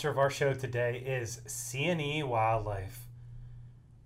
Sponsor 0.00 0.12
of 0.12 0.18
our 0.18 0.30
show 0.30 0.54
today 0.54 0.96
is 1.06 1.42
C&E 1.46 2.22
Wildlife. 2.22 3.00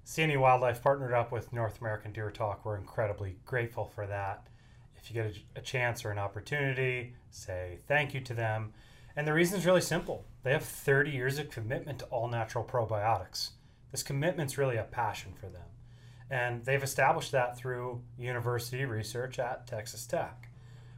C&E 0.03 0.37
Wildlife 0.37 0.83
partnered 0.83 1.13
up 1.13 1.31
with 1.31 1.53
North 1.53 1.81
American 1.81 2.11
Deer 2.11 2.33
Talk. 2.33 2.65
We're 2.65 2.79
incredibly 2.79 3.37
grateful 3.47 3.85
for 3.85 4.05
that. 4.09 4.49
If 4.97 5.09
you 5.09 5.15
get 5.15 5.37
a, 5.37 5.61
a 5.61 5.63
chance 5.63 6.05
or 6.05 6.11
an 6.11 6.19
opportunity, 6.19 7.15
say 7.31 7.79
thank 7.87 8.13
you 8.13 8.21
to 8.23 8.35
them. 8.35 8.73
And 9.15 9.25
the 9.25 9.33
reason 9.33 9.57
is 9.57 9.67
really 9.67 9.81
simple 9.81 10.25
they 10.43 10.51
have 10.51 10.65
30 10.65 11.13
years 11.13 11.39
of 11.39 11.49
commitment 11.49 12.01
to 12.01 12.07
all 12.07 12.27
natural 12.27 12.65
probiotics. 12.65 13.51
This 13.93 14.03
commitment's 14.03 14.59
really 14.59 14.77
a 14.77 14.83
passion 14.83 15.33
for 15.39 15.47
them. 15.47 15.69
And 16.29 16.65
they've 16.65 16.83
established 16.83 17.31
that 17.31 17.57
through 17.57 18.03
university 18.19 18.85
research 18.85 19.39
at 19.39 19.69
Texas 19.69 20.07
Tech, 20.07 20.49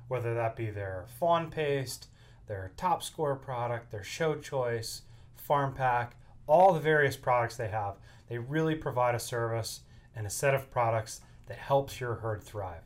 whether 0.08 0.32
that 0.32 0.56
be 0.56 0.70
their 0.70 1.04
fawn 1.18 1.50
paste, 1.50 2.08
their 2.46 2.72
top 2.76 3.02
score 3.02 3.36
product, 3.36 3.90
their 3.90 4.04
show 4.04 4.36
choice, 4.36 5.02
farm 5.36 5.74
pack, 5.74 6.16
all 6.46 6.72
the 6.72 6.80
various 6.80 7.16
products 7.16 7.56
they 7.56 7.68
have. 7.68 7.96
They 8.28 8.38
really 8.38 8.74
provide 8.74 9.14
a 9.14 9.20
service 9.20 9.80
and 10.14 10.26
a 10.26 10.30
set 10.30 10.54
of 10.54 10.70
products 10.70 11.20
that 11.46 11.58
helps 11.58 12.00
your 12.00 12.16
herd 12.16 12.42
thrive. 12.42 12.82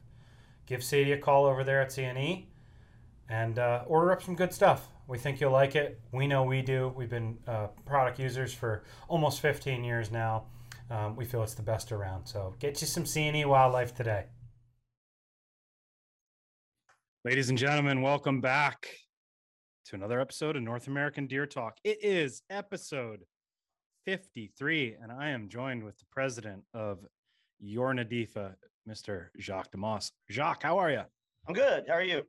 Give 0.67 0.83
Sadie 0.83 1.13
a 1.13 1.19
call 1.19 1.47
over 1.47 1.65
there 1.65 1.81
at 1.81 1.93
C&E 1.93 2.49
and 3.29 3.59
uh, 3.59 3.85
order 3.87 4.13
up 4.13 4.23
some 4.23 4.35
good 4.35 4.53
stuff. 4.53 4.89
We 5.07 5.19
think 5.19 5.41
you'll 5.41 5.53
like 5.53 5.75
it. 5.75 6.01
We 6.13 6.27
know 6.27 6.45
we 6.45 6.63
do. 6.63 6.93
We've 6.97 7.11
been 7.11 7.39
uh, 7.47 7.69
product 7.85 8.19
users 8.19 8.55
for 8.55 8.85
almost 9.09 9.41
15 9.41 9.83
years 9.83 10.11
now. 10.11 10.45
Um, 10.91 11.17
we 11.17 11.25
feel 11.25 11.43
it's 11.43 11.55
the 11.55 11.63
best 11.63 11.93
around. 11.93 12.27
So 12.27 12.55
get 12.59 12.81
you 12.81 12.87
some 12.87 13.07
C&E 13.07 13.45
wildlife 13.45 13.95
today. 13.95 14.27
Ladies 17.25 17.51
and 17.51 17.59
gentlemen, 17.59 18.03
welcome 18.03 18.41
back 18.41 18.89
to 19.87 19.97
another 19.97 20.21
episode 20.21 20.57
of 20.57 20.63
North 20.63 20.87
American 20.87 21.27
Deer 21.27 21.47
Talk. 21.47 21.79
It 21.85 21.99
is 22.03 22.43
episode 22.51 23.21
53, 24.05 24.97
and 25.03 25.11
I 25.11 25.31
am 25.31 25.49
joined 25.49 25.83
with 25.85 25.99
the 25.99 26.05
president 26.11 26.63
of 26.75 26.99
Your 27.59 27.93
NADEFA, 27.95 28.55
Mr. 28.89 29.29
Jacques 29.39 29.73
DeMoss. 29.73 30.11
Jacques, 30.31 30.63
how 30.63 30.79
are 30.79 30.91
you? 30.91 31.03
I'm 31.49 31.55
good. 31.55 31.85
How 31.89 31.95
are 31.95 32.03
you? 32.03 32.23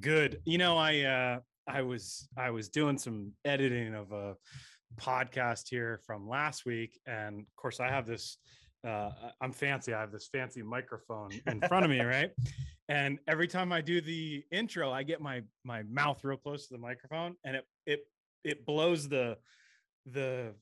Good. 0.00 0.40
You 0.44 0.58
know, 0.58 0.76
I 0.76 1.00
uh, 1.00 1.38
I 1.68 1.82
was 1.82 2.28
I 2.36 2.50
was 2.50 2.68
doing 2.68 2.98
some 2.98 3.32
editing 3.44 3.94
of 3.94 4.12
a 4.12 4.34
podcast 4.96 5.68
here 5.68 6.00
from 6.06 6.28
last 6.28 6.64
week, 6.64 6.98
and 7.06 7.40
of 7.40 7.56
course, 7.56 7.80
I 7.80 7.88
have 7.88 8.06
this. 8.06 8.38
Uh, 8.86 9.10
I'm 9.40 9.52
fancy. 9.52 9.92
I 9.92 10.00
have 10.00 10.12
this 10.12 10.28
fancy 10.32 10.62
microphone 10.62 11.30
in 11.46 11.60
front 11.62 11.84
of 11.84 11.90
me, 11.90 12.00
right? 12.02 12.30
And 12.88 13.18
every 13.26 13.48
time 13.48 13.72
I 13.72 13.80
do 13.80 14.00
the 14.00 14.44
intro, 14.50 14.90
I 14.92 15.02
get 15.02 15.20
my 15.20 15.42
my 15.64 15.82
mouth 15.84 16.22
real 16.24 16.36
close 16.36 16.68
to 16.68 16.74
the 16.74 16.80
microphone, 16.80 17.36
and 17.44 17.56
it 17.56 17.66
it 17.86 18.00
it 18.44 18.66
blows 18.66 19.08
the 19.08 19.38
the 20.06 20.54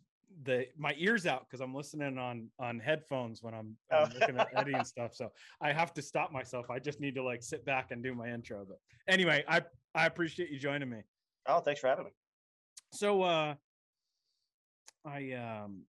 the 0.43 0.67
my 0.77 0.95
ears 0.99 1.27
out 1.27 1.47
because 1.47 1.61
I'm 1.61 1.75
listening 1.75 2.19
on 2.19 2.49
on 2.59 2.81
headphones 2.81 3.43
when 3.43 3.55
I'm, 3.55 3.77
I'm 3.93 4.11
looking 4.19 4.39
at 4.39 4.49
editing 4.57 4.85
stuff. 4.85 5.15
So 5.15 5.31
I 5.61 5.73
have 5.73 5.93
to 5.95 6.03
stop 6.03 6.33
myself. 6.33 6.71
I 6.71 6.79
just 6.79 7.01
need 7.01 7.15
to 7.17 7.23
like 7.23 7.43
sit 7.43 7.65
back 7.65 7.91
and 7.91 8.03
do 8.03 8.15
my 8.15 8.29
intro. 8.29 8.65
But 8.67 8.79
anyway, 9.07 9.45
I 9.47 9.63
I 9.95 10.07
appreciate 10.07 10.51
you 10.51 10.59
joining 10.59 10.89
me. 10.89 11.03
Oh, 11.47 11.61
thanks 11.61 11.81
for 11.81 11.89
having 11.89 12.07
me. 12.07 12.11
So 12.93 13.23
uh 13.23 13.55
I 15.05 15.33
um 15.33 15.83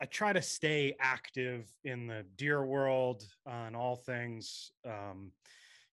I 0.00 0.06
try 0.06 0.32
to 0.32 0.40
stay 0.40 0.96
active 0.98 1.70
in 1.84 2.06
the 2.06 2.24
deer 2.36 2.64
world 2.64 3.24
on 3.46 3.74
all 3.74 3.96
things. 3.96 4.72
Um, 4.86 5.32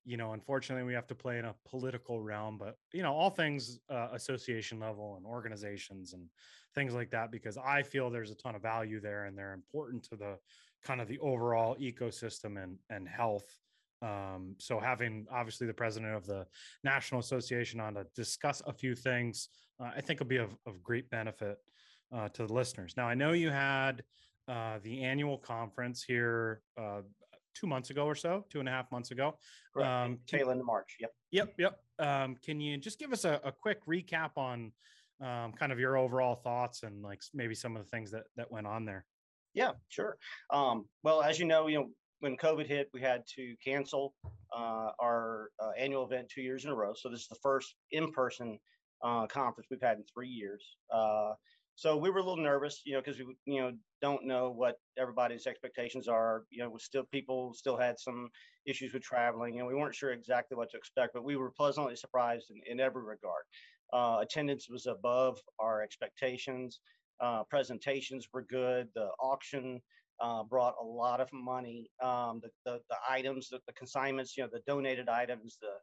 you 0.06 0.16
know, 0.16 0.32
unfortunately, 0.32 0.86
we 0.86 0.94
have 0.94 1.08
to 1.08 1.16
play 1.16 1.38
in 1.38 1.46
a 1.46 1.56
political 1.68 2.22
realm, 2.22 2.58
but 2.58 2.78
you 2.94 3.04
know, 3.04 3.14
all 3.14 3.30
things 3.30 3.80
uh, 3.90 4.08
association 4.14 4.80
level 4.80 5.16
and 5.18 5.26
organizations 5.26 6.14
and 6.14 6.30
things 6.74 6.94
like 6.94 7.10
that, 7.12 7.32
because 7.32 7.58
I 7.58 7.84
feel 7.84 8.10
there's 8.10 8.32
a 8.32 8.36
ton 8.36 8.56
of 8.56 8.62
value 8.62 9.02
there, 9.02 9.26
and 9.26 9.38
they're 9.38 9.54
important 9.54 10.04
to 10.06 10.16
the 10.16 10.38
kind 10.82 11.02
of 11.02 11.10
the 11.10 11.20
overall 11.20 11.76
ecosystem 11.76 12.64
and 12.64 12.78
and 12.90 13.10
health. 13.10 13.60
Um, 14.02 14.56
so 14.60 14.80
having 14.80 15.26
obviously 15.30 15.68
the 15.68 15.74
president 15.74 16.16
of 16.16 16.26
the 16.26 16.46
National 16.84 17.20
Association 17.20 17.82
on 17.82 17.96
to 17.96 18.06
discuss 18.16 18.62
a 18.66 18.72
few 18.72 18.96
things, 18.96 19.50
uh, 19.82 19.92
I 19.98 20.02
think 20.02 20.20
will 20.20 20.28
be 20.28 20.38
of, 20.38 20.56
of 20.66 20.82
great 20.84 21.10
benefit 21.10 21.58
uh, 22.14 22.30
to 22.30 22.48
the 22.48 22.54
listeners. 22.54 22.96
Now, 22.98 23.08
I 23.08 23.14
know 23.14 23.32
you 23.32 23.50
had 23.50 24.04
uh, 24.48 24.80
the 24.84 25.04
annual 25.04 25.38
conference 25.38 26.04
here 26.04 26.62
uh, 26.80 27.02
two 27.54 27.68
months 27.68 27.90
ago 27.90 28.06
or 28.06 28.16
so, 28.16 28.46
two 28.50 28.60
and 28.60 28.70
a 28.70 28.72
half 28.72 28.92
months 28.92 29.12
ago. 29.12 29.38
Um, 29.82 30.20
tail 30.28 30.52
end 30.52 30.60
of 30.60 30.66
March. 30.66 30.96
Yep. 31.00 31.12
Yep. 31.32 31.54
Yep. 31.58 31.80
Um, 32.00 32.36
can 32.44 32.60
you 32.60 32.78
just 32.78 33.00
give 33.00 33.12
us 33.12 33.26
a, 33.26 33.42
a 33.44 33.52
quick 33.52 33.86
recap 33.86 34.32
on 34.38 34.72
um, 35.22 35.52
kind 35.54 35.72
of 35.72 35.80
your 35.80 35.98
overall 35.98 36.36
thoughts 36.36 36.84
and 36.84 37.02
like 37.02 37.22
maybe 37.34 37.56
some 37.56 37.76
of 37.76 37.84
the 37.84 37.90
things 37.90 38.12
that 38.12 38.24
that 38.36 38.52
went 38.52 38.68
on 38.68 38.86
there? 38.86 39.06
Yeah, 39.54 39.72
sure. 39.90 40.18
Um, 40.54 40.86
well, 41.04 41.22
as 41.22 41.40
you 41.40 41.46
know, 41.46 41.68
you 41.68 41.80
know 41.80 41.90
when 42.20 42.38
COVID 42.38 42.68
hit, 42.68 42.90
we 42.94 43.02
had 43.02 43.24
to 43.36 43.56
cancel 43.64 44.14
uh, 44.56 44.92
our 45.00 45.50
uh, 45.60 45.72
annual 45.78 46.06
event 46.06 46.30
two 46.30 46.42
years 46.42 46.66
in 46.66 46.72
a 46.72 46.76
row. 46.76 46.94
So 46.96 47.10
this 47.10 47.22
is 47.22 47.28
the 47.28 47.38
first 47.42 47.76
in-person 47.92 48.60
uh, 49.04 49.28
conference 49.28 49.68
we've 49.70 49.82
had 49.82 49.98
in 49.98 50.04
three 50.12 50.30
years. 50.30 50.64
So 51.78 51.96
we 51.96 52.10
were 52.10 52.18
a 52.18 52.24
little 52.24 52.44
nervous, 52.44 52.82
you 52.86 52.94
know, 52.94 53.02
because 53.02 53.20
we, 53.20 53.36
you 53.46 53.62
know, 53.62 53.72
don't 54.02 54.26
know 54.26 54.50
what 54.50 54.78
everybody's 54.98 55.46
expectations 55.46 56.08
are. 56.08 56.44
You 56.50 56.64
know, 56.64 56.76
still 56.80 57.04
people 57.12 57.54
still 57.54 57.78
had 57.78 58.00
some 58.00 58.30
issues 58.66 58.94
with 58.94 59.04
traveling, 59.04 59.60
and 59.60 59.68
we 59.68 59.76
weren't 59.76 59.94
sure 59.94 60.12
exactly 60.12 60.58
what 60.58 60.72
to 60.72 60.78
expect. 60.78 61.14
But 61.14 61.24
we 61.24 61.36
were 61.36 61.52
pleasantly 61.52 61.96
surprised 61.96 62.50
in, 62.50 62.62
in 62.66 62.80
every 62.80 63.04
regard. 63.04 63.44
Uh, 63.94 64.18
attendance 64.24 64.68
was 64.72 64.88
above 64.88 65.40
our 65.60 65.84
expectations. 65.84 66.80
Uh, 67.22 67.44
presentations 67.44 68.28
were 68.34 68.42
good. 68.50 68.88
The 68.96 69.10
auction 69.20 69.80
uh, 70.20 70.46
brought 70.46 70.74
a 70.82 70.84
lot 70.84 71.22
of 71.22 71.30
money. 71.32 71.92
Um, 72.04 72.42
the, 72.42 72.50
the, 72.66 72.80
the 72.90 72.98
items, 73.08 73.50
the, 73.50 73.60
the 73.68 73.74
consignments, 73.74 74.36
you 74.36 74.42
know, 74.42 74.50
the 74.52 74.62
donated 74.66 75.10
items, 75.10 75.60
the 75.62 75.74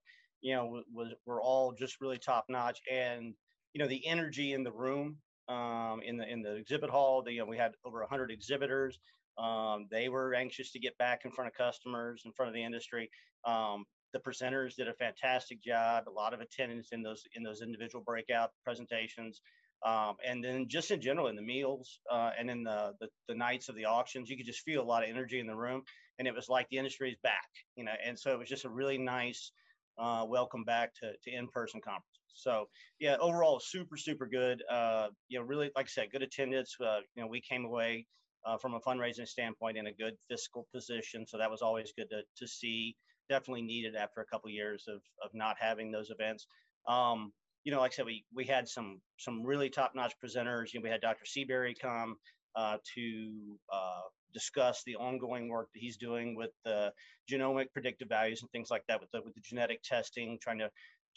you 0.40 0.56
know 0.56 0.82
was 0.92 1.14
were 1.24 1.40
all 1.40 1.72
just 1.72 2.00
really 2.00 2.18
top 2.18 2.46
notch. 2.48 2.80
And 2.92 3.32
you 3.74 3.80
know, 3.80 3.88
the 3.88 4.04
energy 4.08 4.54
in 4.54 4.64
the 4.64 4.72
room 4.72 5.18
um, 5.48 6.00
in 6.04 6.16
the 6.16 6.30
in 6.30 6.42
the 6.42 6.56
exhibit 6.56 6.90
hall. 6.90 7.22
The, 7.22 7.32
you 7.32 7.40
know, 7.40 7.46
we 7.46 7.58
had 7.58 7.72
over 7.84 8.00
100 8.00 8.30
exhibitors. 8.30 8.98
Um, 9.36 9.86
they 9.90 10.08
were 10.08 10.34
anxious 10.34 10.70
to 10.72 10.78
get 10.78 10.96
back 10.98 11.22
in 11.24 11.32
front 11.32 11.48
of 11.48 11.54
customers, 11.54 12.22
in 12.24 12.32
front 12.32 12.48
of 12.48 12.54
the 12.54 12.62
industry. 12.62 13.10
Um, 13.44 13.84
the 14.12 14.20
presenters 14.20 14.76
did 14.76 14.88
a 14.88 14.94
fantastic 14.94 15.62
job. 15.62 16.04
A 16.08 16.10
lot 16.10 16.32
of 16.34 16.40
attendance 16.40 16.88
in 16.92 17.02
those 17.02 17.24
in 17.34 17.42
those 17.42 17.62
individual 17.62 18.02
breakout 18.04 18.50
presentations. 18.64 19.40
Um, 19.84 20.14
and 20.24 20.42
then 20.42 20.66
just 20.66 20.90
in 20.90 21.00
general 21.02 21.26
in 21.26 21.36
the 21.36 21.42
meals 21.42 22.00
uh, 22.10 22.30
and 22.38 22.48
in 22.48 22.62
the, 22.64 22.94
the, 23.00 23.08
the 23.28 23.34
nights 23.34 23.68
of 23.68 23.74
the 23.74 23.84
auctions 23.84 24.30
you 24.30 24.36
could 24.36 24.46
just 24.46 24.62
feel 24.62 24.80
a 24.80 24.82
lot 24.82 25.02
of 25.02 25.10
energy 25.10 25.40
in 25.40 25.46
the 25.46 25.54
room 25.54 25.82
and 26.18 26.26
it 26.26 26.34
was 26.34 26.48
like 26.48 26.66
the 26.70 26.78
industry 26.78 27.10
is 27.10 27.18
back 27.22 27.50
you 27.76 27.84
know 27.84 27.92
and 28.02 28.18
so 28.18 28.30
it 28.30 28.38
was 28.38 28.48
just 28.48 28.64
a 28.64 28.68
really 28.70 28.96
nice 28.96 29.52
uh, 29.98 30.24
welcome 30.26 30.64
back 30.64 30.92
to, 30.94 31.12
to 31.22 31.36
in-person 31.36 31.80
conferences. 31.80 32.20
so 32.34 32.66
yeah, 32.98 33.16
overall 33.20 33.60
super 33.60 33.96
super 33.96 34.26
good. 34.26 34.62
Uh, 34.70 35.08
you 35.28 35.38
know, 35.38 35.44
really 35.44 35.70
like 35.76 35.86
I 35.86 35.88
said, 35.88 36.10
good 36.12 36.22
attendance. 36.22 36.74
Uh, 36.80 37.00
you 37.14 37.22
know, 37.22 37.28
we 37.28 37.40
came 37.40 37.64
away 37.64 38.06
uh, 38.46 38.58
from 38.58 38.74
a 38.74 38.80
fundraising 38.80 39.26
standpoint 39.26 39.78
in 39.78 39.86
a 39.86 39.92
good 39.92 40.14
fiscal 40.28 40.66
position, 40.74 41.26
so 41.26 41.38
that 41.38 41.50
was 41.50 41.62
always 41.62 41.92
good 41.96 42.10
to 42.10 42.22
to 42.38 42.46
see. 42.46 42.96
Definitely 43.30 43.62
needed 43.62 43.96
after 43.96 44.20
a 44.20 44.26
couple 44.26 44.48
of 44.48 44.54
years 44.54 44.84
of 44.88 45.00
of 45.22 45.30
not 45.32 45.56
having 45.58 45.90
those 45.90 46.10
events. 46.10 46.46
Um, 46.86 47.32
you 47.64 47.72
know, 47.72 47.80
like 47.80 47.92
I 47.92 47.94
said, 47.94 48.06
we 48.06 48.24
we 48.34 48.44
had 48.44 48.68
some 48.68 49.00
some 49.18 49.42
really 49.42 49.70
top 49.70 49.92
notch 49.94 50.14
presenters. 50.22 50.72
You 50.72 50.80
know, 50.80 50.84
we 50.84 50.90
had 50.90 51.00
Dr. 51.00 51.24
Seabury 51.24 51.74
come 51.74 52.16
uh, 52.56 52.76
to 52.94 53.58
uh, 53.72 54.02
discuss 54.34 54.82
the 54.84 54.96
ongoing 54.96 55.48
work 55.48 55.68
that 55.72 55.80
he's 55.80 55.96
doing 55.96 56.36
with 56.36 56.50
the 56.64 56.92
genomic 57.30 57.66
predictive 57.72 58.08
values 58.08 58.42
and 58.42 58.50
things 58.50 58.70
like 58.70 58.82
that 58.88 59.00
with 59.00 59.10
the 59.12 59.22
with 59.22 59.34
the 59.34 59.40
genetic 59.40 59.82
testing, 59.82 60.38
trying 60.42 60.58
to 60.58 60.70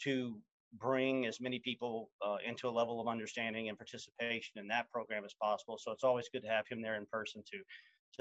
to 0.04 0.38
bring 0.78 1.26
as 1.26 1.40
many 1.40 1.58
people 1.58 2.10
uh, 2.24 2.36
into 2.46 2.68
a 2.68 2.70
level 2.70 3.00
of 3.00 3.08
understanding 3.08 3.68
and 3.68 3.78
participation 3.78 4.58
in 4.58 4.68
that 4.68 4.90
program 4.90 5.24
as 5.24 5.34
possible. 5.40 5.78
So 5.78 5.92
it's 5.92 6.04
always 6.04 6.28
good 6.32 6.42
to 6.42 6.48
have 6.48 6.66
him 6.68 6.82
there 6.82 6.96
in 6.96 7.06
person 7.10 7.42
to 7.52 7.58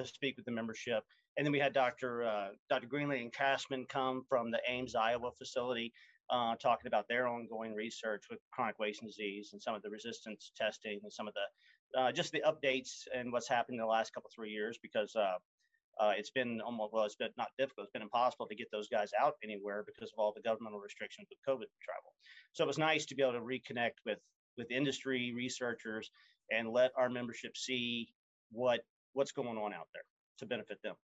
to 0.01 0.07
speak 0.07 0.35
with 0.37 0.45
the 0.45 0.51
membership. 0.51 1.03
And 1.37 1.45
then 1.45 1.51
we 1.51 1.59
had 1.59 1.73
Dr. 1.73 2.23
Uh, 2.23 2.47
Dr. 2.69 2.87
Greenlee 2.87 3.21
and 3.21 3.31
Cassman 3.31 3.87
come 3.87 4.23
from 4.27 4.51
the 4.51 4.59
Ames, 4.67 4.95
Iowa 4.95 5.31
facility, 5.37 5.93
uh, 6.29 6.55
talking 6.55 6.87
about 6.87 7.07
their 7.07 7.27
ongoing 7.27 7.73
research 7.73 8.25
with 8.29 8.39
chronic 8.51 8.79
wasting 8.79 9.07
disease 9.07 9.51
and 9.53 9.61
some 9.61 9.75
of 9.75 9.81
the 9.81 9.89
resistance 9.89 10.51
testing 10.57 10.99
and 11.03 11.13
some 11.13 11.27
of 11.27 11.33
the 11.33 11.45
uh, 11.95 12.11
just 12.11 12.31
the 12.31 12.43
updates 12.45 13.07
and 13.15 13.31
what's 13.31 13.47
happened 13.47 13.75
in 13.75 13.81
the 13.81 13.87
last 13.87 14.13
couple 14.13 14.29
three 14.33 14.51
years 14.51 14.77
because 14.81 15.15
uh, 15.15 15.35
uh, 15.99 16.13
it's 16.17 16.29
been 16.29 16.61
almost 16.61 16.93
well, 16.93 17.05
it's 17.05 17.15
been 17.15 17.29
not 17.37 17.49
difficult. 17.57 17.85
It's 17.85 17.93
been 17.93 18.01
impossible 18.01 18.47
to 18.47 18.55
get 18.55 18.67
those 18.71 18.87
guys 18.87 19.11
out 19.19 19.35
anywhere 19.43 19.83
because 19.85 20.11
of 20.11 20.19
all 20.19 20.33
the 20.35 20.41
governmental 20.41 20.79
restrictions 20.79 21.27
with 21.29 21.39
COVID 21.47 21.67
travel. 21.81 22.13
So 22.53 22.63
it 22.63 22.67
was 22.67 22.77
nice 22.77 23.05
to 23.07 23.15
be 23.15 23.23
able 23.23 23.33
to 23.33 23.39
reconnect 23.39 24.03
with 24.05 24.19
with 24.57 24.71
industry 24.71 25.33
researchers 25.35 26.09
and 26.51 26.69
let 26.69 26.91
our 26.97 27.09
membership 27.09 27.55
see 27.57 28.09
what 28.51 28.81
what's 29.13 29.31
going 29.31 29.57
on 29.57 29.73
out 29.73 29.87
there 29.93 30.03
to 30.39 30.45
benefit 30.45 30.77
them. 30.83 30.95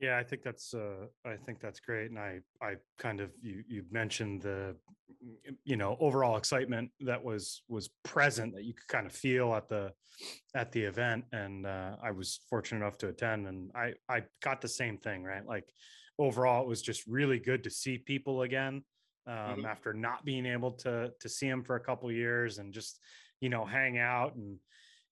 Yeah, 0.00 0.18
I 0.18 0.24
think 0.24 0.42
that's 0.42 0.74
uh, 0.74 1.06
I 1.24 1.36
think 1.36 1.60
that's 1.60 1.80
great, 1.80 2.10
and 2.10 2.18
I 2.18 2.40
I 2.60 2.74
kind 2.98 3.20
of 3.20 3.30
you 3.40 3.62
you 3.68 3.84
mentioned 3.90 4.42
the 4.42 4.76
mm, 5.24 5.56
you 5.64 5.76
know 5.76 5.96
overall 6.00 6.36
excitement 6.36 6.90
that 7.00 7.22
was 7.22 7.62
was 7.68 7.90
present 8.02 8.54
that 8.54 8.64
you 8.64 8.74
could 8.74 8.88
kind 8.88 9.06
of 9.06 9.12
feel 9.12 9.54
at 9.54 9.68
the 9.68 9.92
at 10.54 10.72
the 10.72 10.82
event, 10.82 11.24
and 11.32 11.66
uh, 11.66 11.96
I 12.02 12.10
was 12.10 12.40
fortunate 12.50 12.80
enough 12.80 12.98
to 12.98 13.08
attend, 13.08 13.46
and 13.46 13.70
I 13.74 13.94
I 14.08 14.24
got 14.42 14.60
the 14.60 14.68
same 14.68 14.98
thing, 14.98 15.22
right? 15.22 15.46
Like 15.46 15.68
overall, 16.18 16.62
it 16.62 16.68
was 16.68 16.82
just 16.82 17.06
really 17.06 17.38
good 17.38 17.62
to 17.64 17.70
see 17.70 17.98
people 17.98 18.42
again 18.42 18.82
um, 19.26 19.64
hmm 19.64 19.64
after 19.64 19.92
not 19.92 20.24
being 20.24 20.46
able 20.46 20.72
to 20.72 21.12
to 21.20 21.28
see 21.28 21.48
them 21.48 21.62
for 21.62 21.76
a 21.76 21.80
couple 21.80 22.10
years, 22.10 22.58
and 22.58 22.74
just 22.74 22.98
you 23.40 23.48
know 23.48 23.64
hang 23.64 23.98
out 23.98 24.34
and 24.34 24.58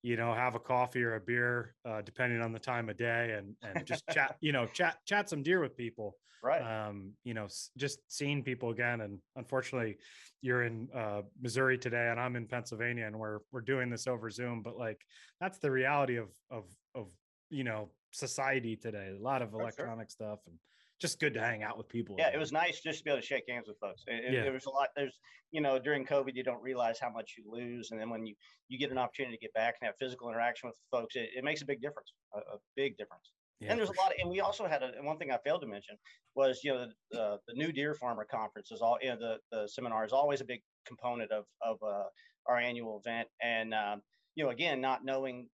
you 0.03 0.17
know, 0.17 0.33
have 0.33 0.53
a 0.53 0.59
coffee 0.59 1.01
or 1.01 1.15
a 1.15 1.19
beer, 1.19 1.75
uh, 1.85 2.01
depending 2.01 2.41
on 2.41 2.51
the 2.51 2.59
time 2.59 2.89
of 2.89 2.97
day, 2.97 3.35
and 3.37 3.55
and 3.63 3.85
just 3.85 4.03
chat, 4.09 4.35
you 4.41 4.51
know, 4.51 4.67
chat 4.67 4.97
chat 5.05 5.29
some 5.29 5.41
deer 5.41 5.59
with 5.61 5.75
people. 5.75 6.17
Right. 6.43 6.61
Um, 6.61 7.13
you 7.23 7.33
know, 7.33 7.45
s- 7.45 7.71
just 7.77 7.99
seeing 8.09 8.43
people 8.43 8.69
again. 8.71 8.99
And 8.99 9.19
unfortunately, 9.37 9.97
you're 10.41 10.63
in 10.63 10.89
uh, 10.93 11.21
Missouri 11.41 11.77
today, 11.77 12.09
and 12.11 12.19
I'm 12.19 12.35
in 12.35 12.47
Pennsylvania, 12.47 13.07
and 13.07 13.17
we're 13.17 13.39
we're 13.53 13.61
doing 13.61 13.89
this 13.89 14.05
over 14.05 14.29
Zoom. 14.29 14.61
But 14.61 14.77
like, 14.77 15.01
that's 15.39 15.59
the 15.59 15.71
reality 15.71 16.17
of 16.17 16.27
of 16.51 16.65
of 16.93 17.07
you 17.49 17.63
know 17.63 17.89
society 18.11 18.75
today. 18.75 19.15
A 19.17 19.23
lot 19.23 19.41
of 19.41 19.51
For 19.51 19.53
sure. 19.55 19.61
electronic 19.61 20.11
stuff, 20.11 20.39
and 20.47 20.57
just 21.03 21.19
good 21.19 21.33
to 21.33 21.41
hang 21.41 21.63
out 21.63 21.77
with 21.77 21.87
people 21.89 22.15
Yeah, 22.17 22.31
it 22.33 22.39
was 22.39 22.51
nice 22.51 22.79
just 22.79 22.99
to 22.99 23.03
be 23.03 23.11
able 23.11 23.21
to 23.21 23.27
shake 23.27 23.43
hands 23.49 23.67
with 23.67 23.77
folks. 23.79 24.03
It, 24.07 24.33
Yeah, 24.33 24.43
there 24.43 24.53
was 24.53 24.65
a 24.65 24.69
lot. 24.69 24.87
There's, 24.95 25.19
you 25.51 25.61
know, 25.61 25.77
during 25.77 26.05
COVID, 26.05 26.33
you 26.33 26.43
don't 26.43 26.63
realize 26.63 26.97
how 26.99 27.11
much 27.11 27.35
you 27.37 27.43
lose, 27.59 27.91
and 27.91 27.99
then 27.99 28.09
when 28.09 28.25
you 28.25 28.35
you 28.69 28.79
get 28.79 28.89
an 28.91 28.97
opportunity 28.97 29.35
to 29.37 29.41
get 29.41 29.53
back 29.53 29.75
and 29.79 29.85
have 29.87 29.95
physical 29.99 30.29
interaction 30.29 30.69
with 30.69 30.77
folks, 30.89 31.15
it, 31.15 31.29
it 31.35 31.43
makes 31.43 31.61
a 31.61 31.65
big 31.65 31.81
difference, 31.81 32.13
a, 32.33 32.39
a 32.39 32.57
big 32.75 32.97
difference. 32.97 33.33
yeah, 33.59 33.71
And 33.71 33.79
there's 33.79 33.89
a 33.89 33.99
lot 34.01 34.11
of, 34.11 34.17
and 34.19 34.29
we 34.29 34.39
also 34.39 34.65
had 34.67 34.81
a, 34.81 34.91
one 35.01 35.17
thing 35.17 35.31
I 35.31 35.37
failed 35.45 35.61
to 35.61 35.67
mention 35.67 35.95
was, 36.35 36.61
you 36.63 36.71
know, 36.73 36.79
the, 36.87 36.93
the, 37.11 37.37
the 37.47 37.53
new 37.61 37.71
deer 37.71 37.93
farmer 37.93 38.25
conference 38.25 38.71
is 38.71 38.81
all, 38.81 38.97
you 39.01 39.09
know, 39.09 39.17
the, 39.17 39.37
the 39.51 39.67
seminar 39.67 40.05
is 40.05 40.13
always 40.13 40.41
a 40.41 40.45
big 40.45 40.61
component 40.85 41.31
of, 41.31 41.45
of 41.61 41.77
uh, 41.83 42.07
our 42.47 42.57
annual 42.57 43.01
event. 43.05 43.27
And, 43.41 43.73
um, 43.73 44.01
you 44.35 44.43
know, 44.43 44.49
again, 44.49 44.81
not 44.81 45.05
knowing 45.05 45.49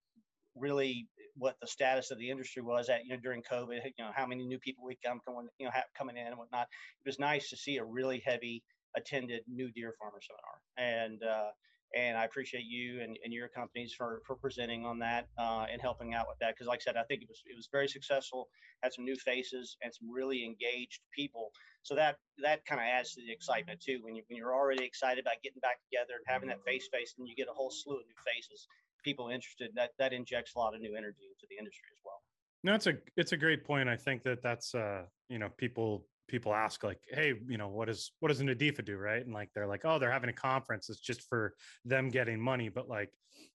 really 0.60 1.08
what 1.38 1.56
the 1.62 1.68
status 1.68 2.12
of 2.12 2.20
the 2.20 2.30
industry 2.30 2.62
was 2.62 2.90
at, 2.90 3.06
you 3.06 3.12
know, 3.12 3.20
during 3.22 3.42
COVID, 3.42 3.80
you 3.98 4.04
know, 4.04 4.12
how 4.14 4.26
many 4.26 4.46
new 4.46 4.60
people 4.60 4.84
we 4.86 4.98
come 5.04 5.20
coming, 5.26 5.48
you 5.58 5.66
know, 5.66 5.72
coming 5.98 6.18
in 6.18 6.28
and 6.28 6.38
whatnot. 6.38 6.68
It 7.04 7.08
was 7.08 7.20
nice 7.20 7.50
to 7.50 7.58
see 7.58 7.78
a 7.78 7.86
really 7.86 8.22
heavy 8.26 8.64
attended 8.96 9.42
new 9.48 9.72
deer 9.72 9.94
farmer 10.00 10.20
seminar. 10.22 10.60
And, 10.78 11.24
uh, 11.24 11.52
and 11.96 12.18
I 12.18 12.26
appreciate 12.26 12.66
you 12.66 13.02
and, 13.02 13.18
and 13.24 13.34
your 13.34 13.48
companies 13.48 13.94
for, 13.98 14.22
for 14.26 14.36
presenting 14.36 14.86
on 14.86 15.00
that 15.00 15.28
uh, 15.40 15.66
and 15.72 15.82
helping 15.82 16.14
out 16.14 16.28
with 16.28 16.38
that. 16.40 16.54
Because, 16.54 16.68
like 16.68 16.82
I 16.82 16.86
said, 16.86 16.98
I 16.98 17.04
think 17.04 17.24
it 17.24 17.30
was 17.30 17.42
it 17.46 17.56
was 17.56 17.68
very 17.72 17.88
successful. 17.88 18.48
Had 18.84 18.94
some 18.94 19.06
new 19.06 19.16
faces 19.16 19.76
and 19.82 19.92
some 19.94 20.12
really 20.12 20.46
engaged 20.46 21.02
people. 21.16 21.52
So 21.82 21.96
that 21.96 22.18
that 22.44 22.64
kind 22.66 22.80
of 22.80 22.86
adds 22.86 23.16
to 23.16 23.22
the 23.22 23.32
excitement 23.32 23.82
too. 23.82 24.00
When 24.04 24.16
you 24.16 24.22
when 24.28 24.38
you're 24.38 24.54
already 24.54 24.86
excited 24.86 25.24
about 25.26 25.42
getting 25.44 25.62
back 25.62 25.82
together 25.90 26.14
and 26.14 26.26
having 26.28 26.50
that 26.50 26.64
face 26.64 26.88
face, 26.94 27.16
and 27.18 27.28
you 27.28 27.36
get 27.36 27.50
a 27.50 27.54
whole 27.54 27.72
slew 27.72 27.98
of 27.98 28.06
new 28.06 28.22
faces, 28.22 28.68
people 29.04 29.30
interested. 29.30 29.72
That 29.76 29.92
that 30.00 30.14
injects 30.14 30.56
a 30.56 30.60
lot 30.60 30.76
of 30.76 30.82
new 30.82 30.96
energy 30.96 31.24
into 31.24 31.46
the 31.50 31.58
industry 31.58 31.90
as 31.92 32.00
well. 32.04 32.22
No, 32.64 32.74
it's 32.74 32.88
a 32.88 32.94
it's 33.18 33.32
a 33.32 33.38
great 33.38 33.66
point. 33.66 33.90
I 33.90 33.96
think 33.96 34.24
that 34.24 34.42
that's 34.42 34.76
uh 34.76 35.04
you 35.30 35.40
know 35.40 35.50
people 35.58 36.06
people 36.28 36.54
ask 36.54 36.84
like, 36.84 37.00
hey, 37.10 37.34
you 37.48 37.58
know, 37.58 37.68
what 37.68 37.90
is 37.90 38.12
what 38.20 38.30
does 38.30 38.40
a 38.40 38.44
NADEFA 38.44 38.86
do, 38.86 38.98
right? 38.98 39.24
And 39.24 39.34
like 39.34 39.50
they're 39.54 39.68
like, 39.68 39.82
oh, 39.84 40.00
they're 40.00 40.12
having 40.12 40.30
a 40.30 40.34
conference. 40.34 40.90
It's 40.90 41.00
just 41.00 41.24
for 41.24 41.54
them 41.86 42.10
getting 42.10 42.40
money. 42.40 42.70
But 42.70 42.88
like 42.88 43.10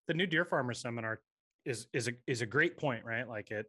the 0.08 0.14
new 0.14 0.26
deer 0.26 0.44
farmer 0.44 0.74
seminar 0.74 1.20
is 1.64 1.86
is 1.92 2.08
a 2.08 2.12
is 2.26 2.42
a 2.42 2.46
great 2.46 2.76
point, 2.76 3.04
right? 3.04 3.28
Like 3.28 3.50
it 3.50 3.66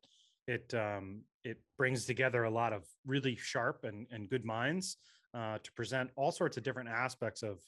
it 0.48 0.74
um 0.74 1.22
it 1.44 1.58
brings 1.78 2.06
together 2.06 2.44
a 2.44 2.52
lot 2.52 2.74
of 2.74 2.84
really 3.06 3.36
sharp 3.36 3.84
and 3.84 4.08
and 4.12 4.30
good 4.30 4.46
minds 4.46 4.98
uh, 5.34 5.58
to 5.64 5.72
present 5.74 6.10
all 6.16 6.32
sorts 6.32 6.58
of 6.58 6.64
different 6.64 6.90
aspects 6.90 7.44
of 7.44 7.60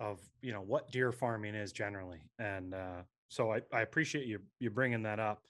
of 0.00 0.20
you 0.42 0.52
know 0.52 0.60
what 0.60 0.90
deer 0.90 1.12
farming 1.12 1.54
is 1.54 1.72
generally 1.72 2.20
and 2.38 2.74
uh, 2.74 3.02
so 3.34 3.52
I, 3.52 3.60
I 3.72 3.82
appreciate 3.82 4.26
you 4.26 4.40
you 4.60 4.70
bringing 4.70 5.02
that 5.02 5.18
up. 5.18 5.42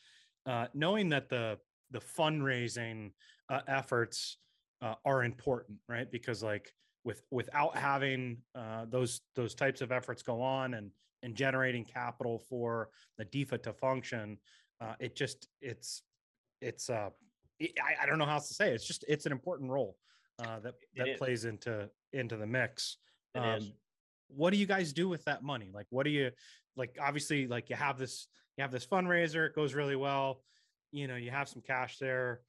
Uh, 0.47 0.67
knowing 0.75 1.09
that 1.11 1.29
the 1.29 1.59
the 1.91 2.01
fundraising 2.01 3.13
uh, 3.51 3.61
efforts 3.69 4.39
uh, 4.83 4.95
are 5.05 5.25
important 5.25 5.79
right? 5.89 6.11
Because 6.11 6.43
like 6.43 6.73
with 7.05 7.23
without 7.31 7.77
having 7.77 8.39
uh, 8.55 8.87
those 8.89 9.21
those 9.37 9.55
types 9.55 9.81
of 9.83 9.93
efforts 9.93 10.23
go 10.23 10.41
on 10.41 10.75
and 10.75 10.91
and 11.23 11.35
generating 11.35 11.85
capital 11.85 12.39
for 12.39 12.89
the 13.19 13.25
DEFA 13.25 13.63
to 13.63 13.73
function 13.73 14.39
uh, 14.81 14.95
it 15.01 15.17
just 15.17 15.49
it's 15.61 16.03
it's 16.61 16.91
uh 16.91 17.09
i 17.63 17.69
I 17.81 18.03
I 18.03 18.07
don't 18.07 18.19
know 18.19 18.27
how 18.27 18.35
else 18.35 18.49
to 18.49 18.55
say 18.55 18.71
it. 18.71 18.75
it's 18.75 18.87
just 18.87 19.05
it's 19.09 19.27
an 19.27 19.33
important 19.33 19.71
role 19.71 19.97
uh, 20.41 20.59
that 20.61 20.75
It 20.95 21.19
plays 21.19 21.45
into 21.45 21.89
into 22.13 22.37
the 22.37 22.47
mix. 22.47 22.99
It 23.35 23.39
um, 23.39 23.73
what 24.37 24.53
do 24.53 24.59
you 24.59 24.67
guys 24.67 24.93
do 24.93 25.09
with 25.09 25.25
that 25.25 25.43
money? 25.43 25.71
Like 25.73 25.87
what 25.91 26.05
do 26.05 26.11
you 26.11 26.31
like 26.77 26.99
obviously 27.01 27.47
like 27.47 27.71
you 27.71 27.77
have 27.77 27.99
this 27.99 28.27
you 28.57 28.63
have 28.63 28.73
this 28.73 28.87
fundraiser 28.87 29.47
it 29.47 29.55
goes 29.55 29.75
really 29.75 29.97
well 29.97 30.43
you 30.93 31.09
know 31.09 31.17
you 31.17 31.31
have 31.31 31.49
some 31.49 31.63
cash 31.63 31.99
there. 31.99 32.41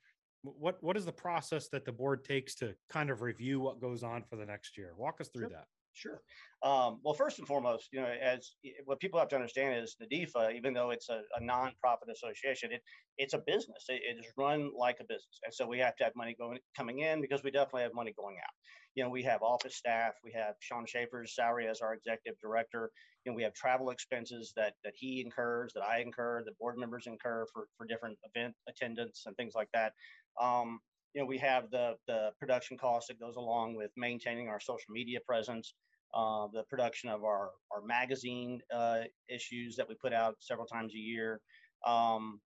What 0.44 0.78
what 0.82 0.96
is 0.98 1.06
the 1.06 1.12
process 1.12 1.70
that 1.70 1.86
the 1.86 1.92
board 1.92 2.24
takes 2.24 2.56
to 2.56 2.76
kind 2.90 3.10
of 3.10 3.22
review 3.22 3.60
what 3.60 3.82
goes 3.82 4.04
on 4.04 4.24
for 4.24 4.36
the 4.36 4.46
next 4.46 4.78
year? 4.78 4.94
Walk 4.98 5.20
us 5.20 5.30
through 5.30 5.44
Sure. 5.44 5.50
that 5.50 5.66
Sure. 5.96 6.22
Um, 6.62 7.00
well, 7.04 7.14
first 7.14 7.40
and 7.40 7.48
foremost, 7.48 7.88
you 7.94 8.02
know, 8.02 8.08
as 8.08 8.52
what 8.84 9.00
people 9.00 9.18
have 9.18 9.30
to 9.30 9.36
understand 9.36 9.82
is 9.82 9.96
DEFA, 10.12 10.54
even 10.54 10.74
though 10.74 10.90
it's 10.90 11.08
a, 11.08 11.22
a 11.38 11.42
nonprofit 11.42 12.12
association, 12.12 12.74
it 12.74 12.82
it's 13.18 13.34
a 13.34 13.40
business. 13.48 13.86
It, 13.88 14.02
it 14.04 14.20
is 14.20 14.32
run 14.38 14.72
like 14.78 14.98
a 15.00 15.06
business, 15.06 15.40
and 15.44 15.54
so 15.54 15.66
we 15.66 15.80
have 15.80 15.96
to 15.98 16.04
have 16.04 16.14
money 16.18 16.36
going 16.38 16.60
coming 16.76 17.00
in 17.00 17.22
because 17.22 17.44
we 17.44 17.52
definitely 17.52 17.84
have 17.84 17.94
money 17.94 18.14
going 18.18 18.36
out. 18.44 18.54
You 18.96 19.06
know, 19.06 19.10
we 19.10 19.24
have 19.24 19.42
office 19.42 19.78
staff. 19.78 20.16
We 20.22 20.34
have 20.34 20.56
Sean 20.60 20.86
Schaefer's 20.86 21.34
salary 21.34 21.68
as 21.68 21.80
our 21.80 21.94
executive 21.94 22.40
director. 22.42 22.92
You 23.24 23.32
know, 23.32 23.36
we 23.38 23.44
have 23.44 23.54
travel 23.54 23.90
expenses 23.90 24.52
that 24.58 24.74
that 24.84 24.94
he 24.98 25.22
incurs, 25.22 25.72
that 25.76 25.84
I 25.84 26.00
incur, 26.00 26.44
that 26.44 26.58
board 26.60 26.78
members 26.78 27.08
incur 27.08 27.46
for 27.54 27.70
for 27.78 27.86
different 27.88 28.18
event 28.36 28.54
attendance 28.68 29.24
and 29.26 29.36
things 29.38 29.54
like 29.56 29.70
that. 29.74 29.94
Um, 30.42 30.80
you 31.14 31.22
know, 31.22 31.28
we 31.28 31.38
have 31.38 31.72
the 31.72 31.96
the 32.08 32.32
production 32.40 32.78
cost 32.78 33.08
that 33.08 33.20
goes 33.20 33.38
along 33.38 33.76
with 33.76 33.92
maintaining 33.96 34.50
our 34.50 34.60
social 34.60 34.92
media 34.92 35.20
presence 35.26 35.74
uh, 36.14 36.48
the 36.54 36.64
production 36.64 37.10
of 37.10 37.24
our 37.24 37.52
our 37.72 37.82
magazine 37.86 38.62
uh, 38.74 39.02
issues 39.30 39.76
that 39.76 39.88
we 39.88 39.96
put 39.96 40.14
out 40.14 40.36
several 40.40 40.68
times 40.68 40.94
a 40.94 40.98
year, 40.98 41.42
um, 41.86 42.40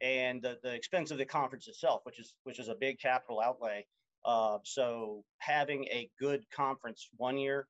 and 0.00 0.42
the, 0.42 0.58
the 0.62 0.72
expense 0.72 1.10
of 1.10 1.18
the 1.18 1.24
conference 1.24 1.68
itself, 1.68 2.00
which 2.04 2.18
is 2.18 2.34
which 2.44 2.58
is 2.58 2.68
a 2.68 2.74
big 2.80 2.98
capital 2.98 3.40
outlay. 3.40 3.84
Uh, 4.24 4.58
so 4.64 5.24
having 5.38 5.84
a 5.84 6.08
good 6.18 6.44
conference 6.54 7.08
one 7.16 7.38
year 7.38 7.66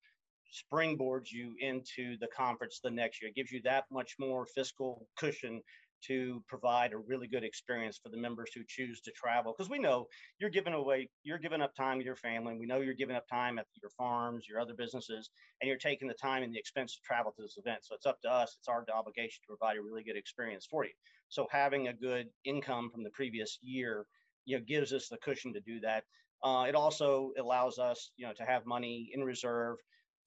springboards 0.52 1.30
you 1.30 1.54
into 1.60 2.16
the 2.18 2.26
conference 2.36 2.80
the 2.82 2.90
next 2.90 3.22
year. 3.22 3.28
It 3.28 3.36
gives 3.36 3.52
you 3.52 3.62
that 3.62 3.84
much 3.90 4.16
more 4.18 4.46
fiscal 4.46 5.06
cushion 5.16 5.62
to 6.06 6.42
provide 6.48 6.92
a 6.92 6.98
really 6.98 7.26
good 7.26 7.44
experience 7.44 7.98
for 8.02 8.08
the 8.08 8.16
members 8.16 8.50
who 8.54 8.62
choose 8.66 9.00
to 9.02 9.12
travel. 9.12 9.54
Because 9.56 9.70
we 9.70 9.78
know 9.78 10.06
you're 10.38 10.50
giving 10.50 10.72
away, 10.72 11.08
you're 11.22 11.38
giving 11.38 11.62
up 11.62 11.74
time 11.74 11.98
with 11.98 12.06
your 12.06 12.16
family. 12.16 12.56
We 12.58 12.66
know 12.66 12.80
you're 12.80 12.94
giving 12.94 13.16
up 13.16 13.28
time 13.28 13.58
at 13.58 13.66
your 13.80 13.90
farms, 13.90 14.46
your 14.48 14.60
other 14.60 14.74
businesses, 14.74 15.30
and 15.60 15.68
you're 15.68 15.78
taking 15.78 16.08
the 16.08 16.14
time 16.14 16.42
and 16.42 16.54
the 16.54 16.58
expense 16.58 16.94
to 16.94 17.00
travel 17.02 17.32
to 17.32 17.42
this 17.42 17.56
event. 17.58 17.80
So 17.82 17.94
it's 17.94 18.06
up 18.06 18.20
to 18.22 18.30
us, 18.30 18.56
it's 18.58 18.68
our 18.68 18.84
obligation 18.94 19.40
to 19.42 19.56
provide 19.56 19.76
a 19.76 19.82
really 19.82 20.02
good 20.02 20.16
experience 20.16 20.66
for 20.70 20.84
you. 20.84 20.92
So 21.28 21.46
having 21.50 21.88
a 21.88 21.92
good 21.92 22.26
income 22.44 22.90
from 22.90 23.04
the 23.04 23.10
previous 23.10 23.58
year, 23.62 24.06
you 24.44 24.58
know, 24.58 24.64
gives 24.66 24.92
us 24.92 25.08
the 25.08 25.18
cushion 25.18 25.52
to 25.54 25.60
do 25.60 25.80
that. 25.80 26.04
Uh, 26.42 26.64
it 26.68 26.74
also 26.74 27.32
allows 27.38 27.78
us, 27.78 28.10
you 28.16 28.26
know, 28.26 28.32
to 28.32 28.44
have 28.44 28.64
money 28.64 29.10
in 29.12 29.22
reserve 29.22 29.76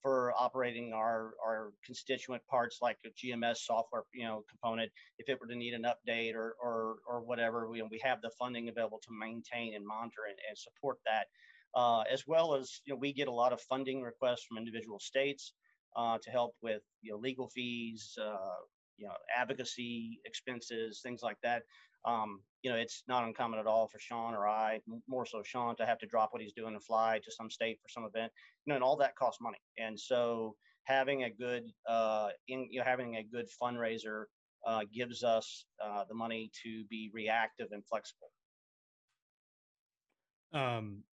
for 0.04 0.34
operating 0.38 0.94
our 0.94 1.34
our 1.44 1.72
constituent 1.86 2.44
parts 2.48 2.80
like 2.82 2.98
a 3.06 3.10
GMS 3.10 3.58
software, 3.58 4.04
you 4.14 4.26
know, 4.26 4.44
component. 4.50 4.92
If 5.18 5.30
it 5.30 5.40
were 5.40 5.48
to 5.48 5.56
need 5.56 5.74
an 5.74 5.86
update 5.86 6.36
or 6.36 6.56
or 6.62 6.98
or 7.08 7.22
whatever, 7.22 7.70
we 7.70 7.82
we 7.84 8.00
have 8.04 8.22
the 8.22 8.32
funding 8.38 8.70
available 8.70 9.00
to 9.00 9.10
maintain 9.18 9.76
and 9.76 9.88
monitor 9.88 10.24
and, 10.30 10.38
and 10.48 10.58
support 10.58 11.00
that. 11.06 11.28
Uh, 11.76 12.04
as 12.12 12.28
well 12.28 12.54
as 12.54 12.82
you 12.86 12.94
know, 12.94 13.00
we 13.00 13.14
get 13.14 13.28
a 13.28 13.32
lot 13.32 13.54
of 13.54 13.62
funding 13.62 14.04
requests 14.04 14.44
from 14.44 14.58
individual 14.60 15.00
states 15.00 15.54
uh, 15.96 16.18
to 16.22 16.30
help 16.30 16.56
with 16.62 16.84
you 17.02 17.12
know 17.12 17.18
legal 17.18 17.48
fees, 17.50 18.16
uh, 18.22 18.62
you 18.98 19.08
know, 19.08 19.14
advocacy 19.36 20.20
expenses, 20.26 21.02
things 21.02 21.22
like 21.24 21.38
that. 21.44 21.64
Um, 22.06 22.42
you 22.62 22.72
know, 22.72 22.78
it's 22.78 23.04
not 23.08 23.24
uncommon 23.24 23.60
at 23.60 23.68
all 23.68 23.88
for 23.88 24.00
Sean 24.00 24.34
or 24.34 24.48
I, 24.48 24.80
more 25.08 25.26
so 25.26 25.42
Sean, 25.44 25.76
to 25.78 25.86
have 25.86 26.00
to 26.00 26.06
drop 26.06 26.30
what 26.32 26.42
he's 26.42 26.54
doing 26.54 26.74
and 26.74 26.84
fly 26.84 27.20
to 27.24 27.32
some 27.32 27.50
state 27.50 27.80
for 27.82 27.90
some 27.90 28.06
event 28.06 28.32
you 28.66 28.72
know, 28.72 28.76
and 28.76 28.84
all 28.84 28.96
that 28.98 29.16
costs 29.16 29.42
money. 29.42 29.58
And 29.78 30.00
so 30.00 30.56
having 30.86 31.24
a 31.24 31.30
good, 31.30 31.64
uh, 31.88 32.30
in, 32.48 32.68
you 32.72 32.80
know, 32.80 32.86
having 32.86 33.18
a 33.18 33.24
good 33.24 33.48
fundraiser 33.62 34.26
uh, 34.66 34.82
gives 34.94 35.24
us 35.24 35.66
uh, 35.84 36.04
the 36.08 36.16
money 36.16 36.50
to 36.64 36.86
be 36.90 37.10
reactive 37.14 37.68
and 37.72 37.84
flexible. 37.86 38.32
um 40.54 41.04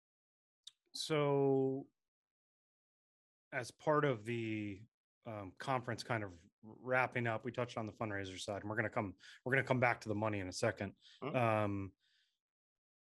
so 0.92 1.86
as 3.52 3.70
part 3.70 4.04
of 4.04 4.24
the 4.24 4.80
um, 5.26 5.52
conference 5.58 6.02
kind 6.02 6.22
of 6.22 6.30
wrapping 6.82 7.26
up 7.26 7.44
we 7.44 7.50
touched 7.50 7.78
on 7.78 7.86
the 7.86 7.92
fundraiser 7.92 8.38
side 8.38 8.60
and 8.60 8.68
we're 8.68 8.76
going 8.76 8.84
to 8.84 8.90
come 8.90 9.14
we're 9.44 9.52
going 9.52 9.62
to 9.64 9.66
come 9.68 9.80
back 9.80 10.00
to 10.00 10.08
the 10.08 10.14
money 10.14 10.40
in 10.40 10.48
a 10.48 10.52
second 10.52 10.92
Mhm. 11.22 11.34
um 11.36 11.92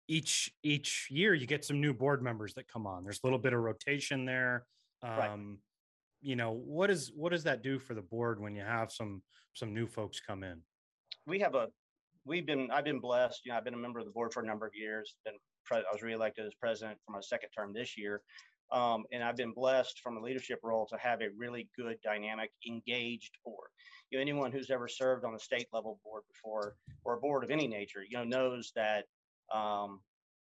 each 0.07 0.53
each 0.63 1.07
year 1.09 1.33
you 1.33 1.45
get 1.47 1.65
some 1.65 1.81
new 1.81 1.93
board 1.93 2.21
members 2.23 2.53
that 2.53 2.67
come 2.69 2.87
on. 2.87 3.03
There's 3.03 3.19
a 3.23 3.25
little 3.25 3.39
bit 3.39 3.51
of 3.51 3.59
rotation 3.59 4.23
there. 4.23 4.65
Um, 5.03 5.09
right. 5.17 5.57
You 6.21 6.37
know, 6.37 6.53
what 6.53 6.89
is 6.89 7.11
what 7.13 7.33
does 7.33 7.43
that 7.43 7.61
do 7.61 7.77
for 7.77 7.93
the 7.93 8.01
board 8.01 8.39
when 8.39 8.55
you 8.55 8.61
have 8.61 8.89
some 8.89 9.21
some 9.53 9.73
new 9.73 9.85
folks 9.85 10.21
come 10.21 10.43
in? 10.45 10.61
We 11.25 11.39
have 11.39 11.55
a 11.55 11.67
we've 12.23 12.45
been 12.45 12.71
I've 12.71 12.85
been 12.85 13.01
blessed. 13.01 13.41
You 13.45 13.51
know, 13.51 13.57
I've 13.57 13.65
been 13.65 13.73
a 13.73 13.77
member 13.77 13.99
of 13.99 14.05
the 14.05 14.11
board 14.11 14.31
for 14.33 14.41
a 14.41 14.45
number 14.45 14.65
of 14.65 14.73
years. 14.73 15.13
Been 15.25 15.35
I 15.73 15.83
was 15.91 16.01
reelected 16.01 16.45
as 16.45 16.53
president 16.55 16.97
for 17.05 17.11
my 17.11 17.19
second 17.19 17.49
term 17.49 17.73
this 17.73 17.97
year. 17.97 18.21
Um, 18.71 19.05
and 19.11 19.23
I've 19.23 19.37
been 19.37 19.53
blessed 19.53 19.99
from 20.01 20.17
a 20.17 20.21
leadership 20.21 20.59
role 20.63 20.85
to 20.87 20.97
have 20.97 21.21
a 21.21 21.29
really 21.37 21.69
good, 21.77 21.97
dynamic, 22.03 22.51
engaged 22.67 23.37
board. 23.45 23.69
You 24.09 24.17
know, 24.17 24.21
anyone 24.21 24.51
who's 24.51 24.69
ever 24.69 24.87
served 24.87 25.25
on 25.25 25.35
a 25.35 25.39
state 25.39 25.67
level 25.71 25.99
board 26.03 26.23
before 26.27 26.75
or 27.03 27.15
a 27.15 27.19
board 27.19 27.43
of 27.43 27.51
any 27.51 27.67
nature, 27.67 28.03
you 28.07 28.17
know, 28.17 28.23
knows 28.23 28.71
that 28.75 29.05
um, 29.53 30.01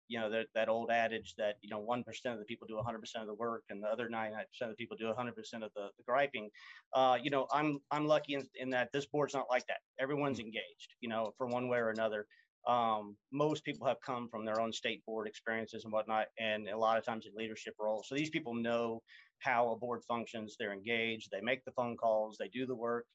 you 0.08 0.20
know 0.20 0.30
that, 0.30 0.48
that 0.54 0.70
old 0.70 0.92
adage 0.92 1.34
that 1.38 1.56
you 1.62 1.70
know 1.70 1.84
1% 1.84 2.06
of 2.32 2.40
the 2.40 2.46
people 2.46 2.68
do 2.68 2.76
100% 2.76 3.22
of 3.22 3.28
the 3.28 3.34
work 3.34 3.64
and 3.70 3.82
the 3.82 3.88
other 3.88 4.10
99% 4.10 4.32
of 4.62 4.70
the 4.70 4.76
people 4.76 4.96
do 4.98 5.06
100% 5.06 5.30
of 5.30 5.72
the, 5.76 5.90
the 5.98 6.04
griping 6.06 6.50
uh, 6.94 7.18
you 7.22 7.30
know 7.30 7.48
i'm 7.52 7.80
i'm 7.92 8.06
lucky 8.06 8.36
in, 8.36 8.48
in 8.56 8.70
that 8.70 8.92
this 8.92 9.06
board's 9.06 9.34
not 9.34 9.46
like 9.50 9.66
that 9.68 9.78
everyone's 10.00 10.40
mm. 10.40 10.46
engaged 10.46 10.96
you 11.02 11.10
know 11.10 11.34
for 11.38 11.48
one 11.48 11.68
way 11.68 11.80
or 11.80 11.90
another 11.90 12.26
um, 12.68 13.16
most 13.32 13.64
people 13.64 13.88
have 13.88 13.98
come 14.06 14.28
from 14.30 14.46
their 14.46 14.60
own 14.60 14.74
state 14.74 15.04
board 15.06 15.28
experiences 15.28 15.84
and 15.84 15.94
whatnot 15.94 16.28
and 16.40 16.68
a 16.68 16.78
lot 16.78 16.98
of 16.98 17.06
times 17.06 17.26
in 17.26 17.32
leadership 17.36 17.74
roles 17.80 18.08
so 18.08 18.16
these 18.16 18.30
people 18.30 18.54
know 18.54 19.02
how 19.40 19.70
a 19.72 19.78
board 19.78 20.02
functions 20.08 20.56
they're 20.60 20.74
engaged 20.74 21.30
they 21.32 21.42
make 21.42 21.64
the 21.66 21.72
phone 21.72 21.96
calls 21.98 22.38
they 22.40 22.48
do 22.50 22.66
the 22.66 22.76
work 22.76 23.06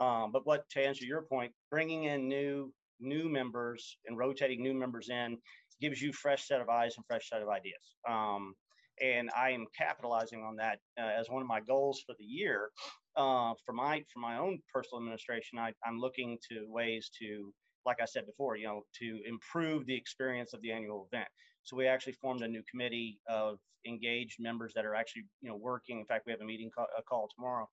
um, 0.00 0.30
but 0.32 0.46
what 0.46 0.68
to 0.70 0.84
answer 0.84 1.04
your 1.04 1.22
point 1.22 1.52
bringing 1.70 2.04
in 2.04 2.28
new 2.28 2.72
new 3.00 3.28
members 3.28 3.96
and 4.06 4.18
rotating 4.18 4.62
new 4.62 4.74
members 4.74 5.08
in 5.08 5.38
gives 5.80 6.02
you 6.02 6.12
fresh 6.12 6.46
set 6.46 6.60
of 6.60 6.68
eyes 6.68 6.94
and 6.96 7.06
fresh 7.06 7.28
set 7.28 7.42
of 7.42 7.48
ideas. 7.48 7.96
Um, 8.08 8.54
and 9.00 9.30
I 9.36 9.50
am 9.50 9.66
capitalizing 9.76 10.42
on 10.42 10.56
that 10.56 10.78
uh, 11.00 11.10
as 11.18 11.28
one 11.28 11.42
of 11.42 11.48
my 11.48 11.60
goals 11.60 12.02
for 12.04 12.14
the 12.18 12.24
year. 12.24 12.70
Uh, 13.16 13.52
for 13.64 13.72
my 13.72 14.02
for 14.12 14.20
my 14.20 14.38
own 14.38 14.60
personal 14.72 15.00
administration, 15.00 15.58
I, 15.58 15.72
I'm 15.84 15.98
looking 15.98 16.38
to 16.50 16.66
ways 16.68 17.10
to, 17.20 17.52
like 17.90 18.00
I 18.06 18.08
said 18.14 18.24
before, 18.32 18.52
you 18.60 18.66
know, 18.68 18.80
to 19.00 19.08
improve 19.32 19.80
the 19.86 19.98
experience 20.02 20.50
of 20.54 20.60
the 20.62 20.70
annual 20.76 21.00
event. 21.10 21.28
So 21.66 21.76
we 21.80 21.86
actually 21.94 22.16
formed 22.24 22.42
a 22.42 22.48
new 22.56 22.62
committee 22.70 23.10
of 23.28 23.58
engaged 23.92 24.36
members 24.48 24.72
that 24.74 24.84
are 24.88 24.96
actually, 25.00 25.24
you 25.42 25.48
know, 25.50 25.58
working. 25.70 25.96
In 26.02 26.06
fact, 26.10 26.22
we 26.26 26.32
have 26.34 26.40
a 26.46 26.50
meeting 26.52 26.70
call, 26.74 26.86
a 26.96 27.02
call 27.10 27.24
tomorrow 27.34 27.66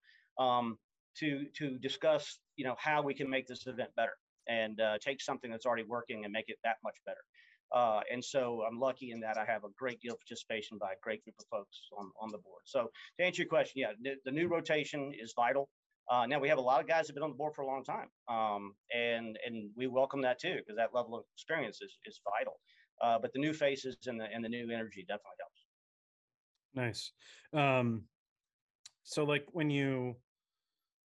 um, 0.45 0.77
to 1.19 1.27
to 1.60 1.65
discuss, 1.88 2.24
you 2.60 2.65
know, 2.67 2.75
how 2.88 3.00
we 3.10 3.13
can 3.19 3.29
make 3.36 3.45
this 3.51 3.67
event 3.67 3.91
better 3.95 4.17
and 4.48 4.75
uh, 4.88 4.98
take 5.07 5.19
something 5.22 5.50
that's 5.51 5.65
already 5.65 5.88
working 5.98 6.19
and 6.24 6.31
make 6.38 6.50
it 6.53 6.57
that 6.63 6.77
much 6.88 6.98
better. 7.05 7.24
Uh, 7.79 8.01
and 8.13 8.24
so 8.24 8.41
I'm 8.67 8.79
lucky 8.79 9.07
in 9.13 9.19
that 9.25 9.38
I 9.38 9.45
have 9.53 9.63
a 9.63 9.74
great 9.81 10.00
deal 10.01 10.13
of 10.13 10.19
participation 10.19 10.77
by 10.77 10.91
a 10.91 11.00
great 11.05 11.22
group 11.24 11.36
of 11.39 11.48
folks 11.55 11.77
on, 12.00 12.05
on 12.24 12.29
the 12.31 12.38
board. 12.38 12.63
So 12.65 12.79
to 13.17 13.25
answer 13.25 13.41
your 13.41 13.50
question, 13.50 13.81
yeah, 13.84 13.91
the, 14.05 14.12
the 14.24 14.31
new 14.39 14.48
rotation 14.48 15.01
is 15.24 15.34
vital. 15.36 15.65
Uh, 16.09 16.25
now 16.27 16.39
we 16.39 16.47
have 16.47 16.57
a 16.57 16.62
lot 16.62 16.79
of 16.79 16.88
guys 16.88 17.07
that 17.07 17.09
have 17.09 17.15
been 17.15 17.24
on 17.24 17.31
the 17.31 17.35
board 17.35 17.53
for 17.55 17.63
a 17.63 17.67
long 17.67 17.83
time, 17.83 18.07
um, 18.29 18.75
and 18.93 19.38
and 19.45 19.69
we 19.75 19.88
welcome 19.88 20.21
that 20.21 20.39
too 20.39 20.55
because 20.57 20.77
that 20.77 20.89
level 20.93 21.15
of 21.15 21.24
experience 21.33 21.81
is, 21.81 21.97
is 22.05 22.19
vital. 22.38 22.53
Uh, 23.01 23.17
but 23.19 23.33
the 23.33 23.39
new 23.39 23.53
faces 23.53 23.97
and 24.05 24.19
the 24.19 24.25
and 24.31 24.43
the 24.43 24.50
new 24.50 24.71
energy 24.71 25.01
definitely 25.01 25.39
helps. 25.39 25.65
Nice. 26.75 27.12
Um, 27.53 28.03
so 29.03 29.24
like 29.24 29.45
when 29.51 29.69
you 29.69 30.15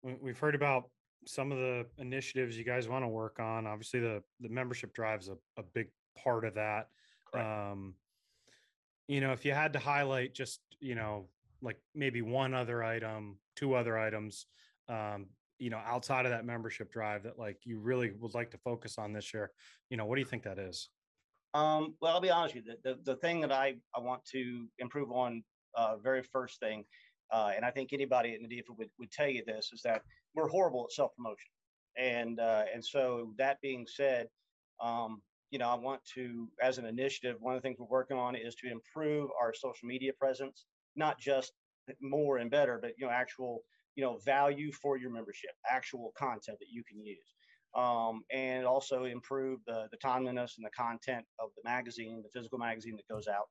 we've 0.03 0.39
heard 0.39 0.55
about 0.55 0.85
some 1.27 1.53
of 1.53 1.59
the 1.59 1.87
initiatives 1.99 2.57
you 2.57 2.65
guys 2.65 2.89
want 2.89 3.05
to 3.05 3.09
work 3.09 3.39
on. 3.41 3.67
Obviously, 3.67 4.01
the 4.01 4.23
the 4.41 4.49
membership 4.49 4.93
drive 4.93 5.21
is 5.21 5.29
a, 5.29 5.37
a 5.59 5.63
big 5.75 5.89
part 6.17 6.45
of 6.45 6.55
that. 6.55 6.89
Um, 7.35 7.95
you 9.07 9.21
know, 9.21 9.33
if 9.33 9.45
you 9.45 9.53
had 9.53 9.73
to 9.75 9.79
highlight 9.79 10.35
just, 10.35 10.61
you 10.81 10.95
know, 10.95 11.27
like 11.63 11.79
maybe 11.95 12.23
one 12.23 12.55
other 12.55 12.83
item, 12.83 13.39
two 13.57 13.75
other 13.75 13.99
items, 13.99 14.47
um, 14.91 15.27
you 15.59 15.71
know, 15.71 15.81
outside 15.87 16.25
of 16.25 16.33
that 16.33 16.45
membership 16.45 16.91
drive 16.91 17.23
that 17.23 17.39
like 17.39 17.59
you 17.65 17.79
really 17.79 18.13
would 18.19 18.35
like 18.35 18.51
to 18.51 18.59
focus 18.59 18.97
on 18.99 19.13
this 19.13 19.33
year, 19.33 19.51
you 19.91 19.97
know, 19.97 20.07
what 20.07 20.17
do 20.17 20.21
you 20.21 20.27
think 20.27 20.43
that 20.43 20.59
is? 20.59 20.89
Um, 21.53 21.95
well, 22.01 22.15
I'll 22.15 22.21
be 22.21 22.31
honest 22.31 22.55
with 22.55 22.67
you. 22.67 22.75
The, 22.83 22.95
the, 22.95 23.13
the 23.13 23.17
thing 23.17 23.41
that 23.41 23.53
I, 23.53 23.75
I 23.95 24.01
want 24.01 24.25
to 24.33 24.67
improve 24.79 25.11
on, 25.11 25.43
uh, 25.75 25.97
very 25.99 26.23
first 26.23 26.61
thing, 26.61 26.85
uh, 27.33 27.53
and 27.55 27.65
I 27.65 27.71
think 27.71 27.93
anybody 27.93 28.35
in 28.35 28.49
the 28.49 28.57
DFA 28.57 28.77
would, 28.77 28.91
would 28.99 29.11
tell 29.11 29.29
you 29.29 29.45
this, 29.47 29.71
is 29.73 29.83
that 29.83 30.03
we're 30.35 30.49
horrible 30.49 30.85
at 30.85 30.93
self 30.93 31.15
promotion. 31.17 31.51
And, 31.97 32.41
uh, 32.41 32.65
and 32.73 32.85
so 32.85 33.33
that 33.37 33.61
being 33.61 33.87
said, 33.87 34.29
um, 34.81 35.21
you 35.51 35.59
know, 35.59 35.69
I 35.69 35.75
want 35.75 36.01
to, 36.15 36.49
as 36.63 36.79
an 36.79 36.87
initiative, 36.87 37.37
one 37.41 37.55
of 37.55 37.61
the 37.61 37.67
things 37.67 37.79
we're 37.79 37.87
working 37.87 38.17
on 38.17 38.37
is 38.37 38.55
to 38.57 38.71
improve 38.71 39.29
our 39.41 39.53
social 39.53 39.89
media 39.89 40.13
presence, 40.19 40.65
not 40.97 41.19
just 41.19 41.53
more 42.01 42.39
and 42.39 42.51
better, 42.51 42.79
but 42.81 42.93
you 42.97 43.07
know, 43.07 43.13
actual, 43.13 43.63
you 44.01 44.07
know, 44.07 44.17
value 44.25 44.73
for 44.73 44.97
your 44.97 45.11
membership, 45.11 45.51
actual 45.71 46.11
content 46.17 46.59
that 46.59 46.69
you 46.73 46.83
can 46.83 47.05
use. 47.05 47.35
Um, 47.77 48.23
and 48.33 48.65
also 48.65 49.05
improve 49.05 49.61
the, 49.67 49.89
the 49.91 49.99
timeliness 49.99 50.55
and 50.57 50.65
the 50.65 50.71
content 50.71 51.27
of 51.39 51.51
the 51.55 51.69
magazine, 51.69 52.23
the 52.23 52.31
physical 52.31 52.59
magazine 52.59 52.97
that 52.97 53.07
goes 53.15 53.29
out. 53.29 53.49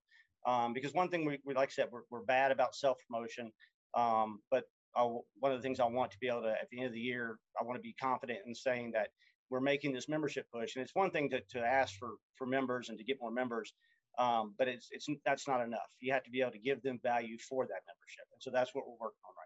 Um, 0.52 0.74
because 0.74 0.92
one 0.96 1.08
thing 1.08 1.24
we, 1.24 1.38
we, 1.46 1.54
like 1.54 1.70
I 1.70 1.72
said, 1.72 1.90
we're, 1.92 2.02
we're 2.10 2.24
bad 2.24 2.52
about 2.52 2.74
self 2.74 2.98
promotion, 3.08 3.52
um, 3.96 4.40
but 4.50 4.64
I, 4.96 5.04
one 5.04 5.52
of 5.52 5.60
the 5.60 5.62
things 5.62 5.80
I 5.80 5.86
want 5.86 6.10
to 6.14 6.18
be 6.20 6.28
able 6.28 6.42
to, 6.42 6.50
at 6.50 6.68
the 6.72 6.80
end 6.80 6.88
of 6.88 6.94
the 6.94 7.00
year, 7.00 7.38
I 7.62 7.64
want 7.64 7.78
to 7.78 7.82
be 7.82 7.94
confident 8.02 8.40
in 8.48 8.56
saying 8.56 8.92
that 8.96 9.10
we're 9.52 9.60
making 9.60 9.94
this 9.94 10.10
membership 10.10 10.48
push. 10.52 10.76
And 10.76 10.84
it's 10.84 10.96
one 10.96 11.12
thing 11.12 11.30
to, 11.30 11.42
to 11.52 11.60
ask 11.60 11.94
for, 12.00 12.14
for 12.36 12.48
members 12.48 12.90
and 12.90 12.98
to 12.98 13.04
get 13.04 13.18
more 13.22 13.32
members, 13.32 13.72
um, 14.18 14.56
but 14.58 14.68
it's, 14.68 14.88
it's, 14.90 15.08
that's 15.24 15.48
not 15.48 15.62
enough. 15.62 15.90
You 16.00 16.12
have 16.14 16.24
to 16.24 16.32
be 16.32 16.42
able 16.42 16.54
to 16.54 16.60
give 16.60 16.82
them 16.82 17.00
value 17.04 17.38
for 17.38 17.66
that 17.68 17.84
membership. 17.86 18.26
And 18.34 18.42
so 18.42 18.50
that's 18.50 18.74
what 18.74 18.86
we're 18.88 19.00
working 19.00 19.22
on 19.30 19.39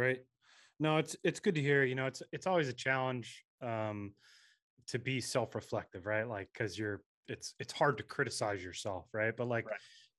right. 0.00 0.14
Great. 0.14 0.24
No, 0.78 0.96
it's, 0.96 1.16
it's 1.22 1.40
good 1.40 1.54
to 1.54 1.60
hear, 1.60 1.84
you 1.84 1.94
know, 1.94 2.06
it's, 2.06 2.22
it's 2.32 2.46
always 2.46 2.68
a 2.68 2.72
challenge 2.72 3.44
um, 3.62 4.12
to 4.88 4.98
be 4.98 5.20
self-reflective, 5.20 6.06
right? 6.06 6.26
Like, 6.28 6.48
cause 6.56 6.78
you're, 6.78 7.02
it's, 7.28 7.54
it's 7.60 7.72
hard 7.72 7.98
to 7.98 8.02
criticize 8.02 8.64
yourself. 8.64 9.06
Right. 9.12 9.36
But 9.36 9.48
like, 9.48 9.66
right. 9.66 9.78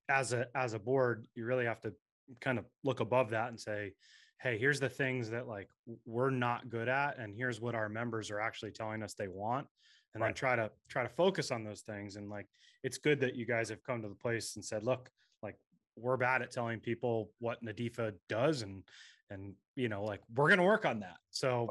as 0.09 0.33
a, 0.33 0.47
as 0.55 0.73
a 0.73 0.79
board, 0.79 1.25
you 1.35 1.45
really 1.45 1.65
have 1.65 1.81
to 1.81 1.93
kind 2.39 2.59
of 2.59 2.65
look 2.83 2.99
above 2.99 3.31
that 3.31 3.49
and 3.49 3.59
say, 3.59 3.93
hey 4.41 4.57
here's 4.57 4.79
the 4.79 4.89
things 4.89 5.29
that 5.29 5.47
like 5.47 5.69
we're 6.05 6.31
not 6.31 6.69
good 6.69 6.89
at 6.89 7.17
and 7.19 7.35
here's 7.35 7.61
what 7.61 7.75
our 7.75 7.87
members 7.87 8.31
are 8.31 8.39
actually 8.39 8.71
telling 8.71 9.03
us 9.03 9.13
they 9.13 9.27
want 9.27 9.67
and 10.13 10.21
right. 10.21 10.29
then 10.29 10.33
try 10.33 10.55
to 10.55 10.69
try 10.89 11.03
to 11.03 11.09
focus 11.09 11.51
on 11.51 11.63
those 11.63 11.81
things 11.81 12.15
and 12.15 12.29
like 12.29 12.47
it's 12.83 12.97
good 12.97 13.19
that 13.19 13.35
you 13.35 13.45
guys 13.45 13.69
have 13.69 13.83
come 13.83 14.01
to 14.01 14.09
the 14.09 14.15
place 14.15 14.55
and 14.55 14.65
said 14.65 14.83
look 14.83 15.09
like 15.43 15.55
we're 15.95 16.17
bad 16.17 16.41
at 16.41 16.51
telling 16.51 16.79
people 16.79 17.29
what 17.39 17.63
NADEFA 17.63 18.13
does 18.29 18.61
and 18.63 18.83
and 19.31 19.53
you 19.75 19.89
know 19.89 20.03
like 20.03 20.21
we're 20.35 20.47
going 20.47 20.59
to 20.59 20.65
work 20.65 20.85
on 20.85 20.99
that 20.99 21.17
so 21.31 21.69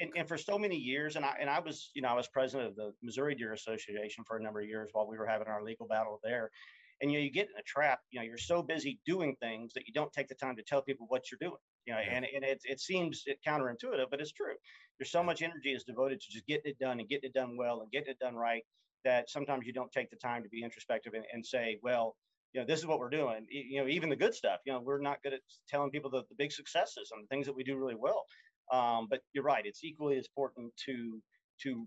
and, 0.00 0.10
and, 0.16 0.26
for 0.26 0.36
so 0.36 0.58
many 0.58 0.76
years 0.76 1.14
and 1.16 1.24
I 1.24 1.34
and 1.40 1.48
I 1.48 1.60
was 1.60 1.90
you 1.94 2.02
know 2.02 2.08
I 2.08 2.14
was 2.14 2.26
president 2.26 2.70
of 2.70 2.76
the 2.76 2.92
Missouri 3.02 3.34
Deer 3.34 3.52
Association 3.52 4.24
for 4.26 4.36
a 4.36 4.42
number 4.42 4.60
of 4.60 4.66
years 4.66 4.90
while 4.92 5.06
we 5.08 5.16
were 5.18 5.26
having 5.26 5.46
our 5.46 5.62
legal 5.62 5.86
battle 5.86 6.18
there 6.24 6.50
and 7.00 7.12
you 7.12 7.18
know 7.18 7.22
you 7.22 7.30
get 7.30 7.46
in 7.46 7.58
a 7.58 7.62
trap 7.62 8.00
you 8.10 8.18
know 8.18 8.24
you're 8.24 8.38
so 8.38 8.62
busy 8.62 8.98
doing 9.06 9.36
things 9.40 9.72
that 9.74 9.86
you 9.86 9.92
don't 9.92 10.12
take 10.12 10.28
the 10.28 10.34
time 10.34 10.56
to 10.56 10.62
tell 10.62 10.82
people 10.82 11.06
what 11.08 11.30
you're 11.30 11.38
doing 11.40 11.60
you 11.86 11.92
know, 11.92 12.00
yeah. 12.00 12.16
and, 12.16 12.26
and 12.34 12.44
it, 12.44 12.60
it 12.64 12.80
seems 12.80 13.24
counterintuitive, 13.46 14.06
but 14.10 14.20
it's 14.20 14.32
true. 14.32 14.54
There's 14.98 15.10
so 15.10 15.22
much 15.22 15.42
energy 15.42 15.72
is 15.72 15.84
devoted 15.84 16.20
to 16.20 16.26
just 16.30 16.46
getting 16.46 16.70
it 16.70 16.78
done 16.78 17.00
and 17.00 17.08
getting 17.08 17.30
it 17.30 17.34
done 17.34 17.56
well 17.56 17.80
and 17.82 17.90
getting 17.90 18.10
it 18.10 18.18
done 18.18 18.34
right 18.34 18.62
that 19.04 19.28
sometimes 19.28 19.66
you 19.66 19.72
don't 19.72 19.92
take 19.92 20.08
the 20.10 20.16
time 20.16 20.42
to 20.42 20.48
be 20.48 20.62
introspective 20.62 21.12
and, 21.14 21.24
and 21.32 21.44
say, 21.44 21.78
well, 21.82 22.16
you 22.54 22.60
know, 22.60 22.66
this 22.66 22.78
is 22.78 22.86
what 22.86 23.00
we're 23.00 23.10
doing. 23.10 23.46
You 23.50 23.82
know, 23.82 23.88
even 23.88 24.08
the 24.08 24.16
good 24.16 24.34
stuff, 24.34 24.60
you 24.64 24.72
know, 24.72 24.80
we're 24.80 25.00
not 25.00 25.22
good 25.22 25.34
at 25.34 25.40
telling 25.68 25.90
people 25.90 26.08
the, 26.08 26.22
the 26.28 26.36
big 26.38 26.52
successes 26.52 27.10
and 27.12 27.24
the 27.24 27.26
things 27.26 27.46
that 27.46 27.56
we 27.56 27.64
do 27.64 27.76
really 27.76 27.96
well. 27.96 28.24
Um, 28.72 29.08
but 29.10 29.20
you're 29.32 29.44
right. 29.44 29.66
It's 29.66 29.82
equally 29.82 30.16
as 30.16 30.26
important 30.26 30.72
to, 30.86 31.20
to 31.62 31.86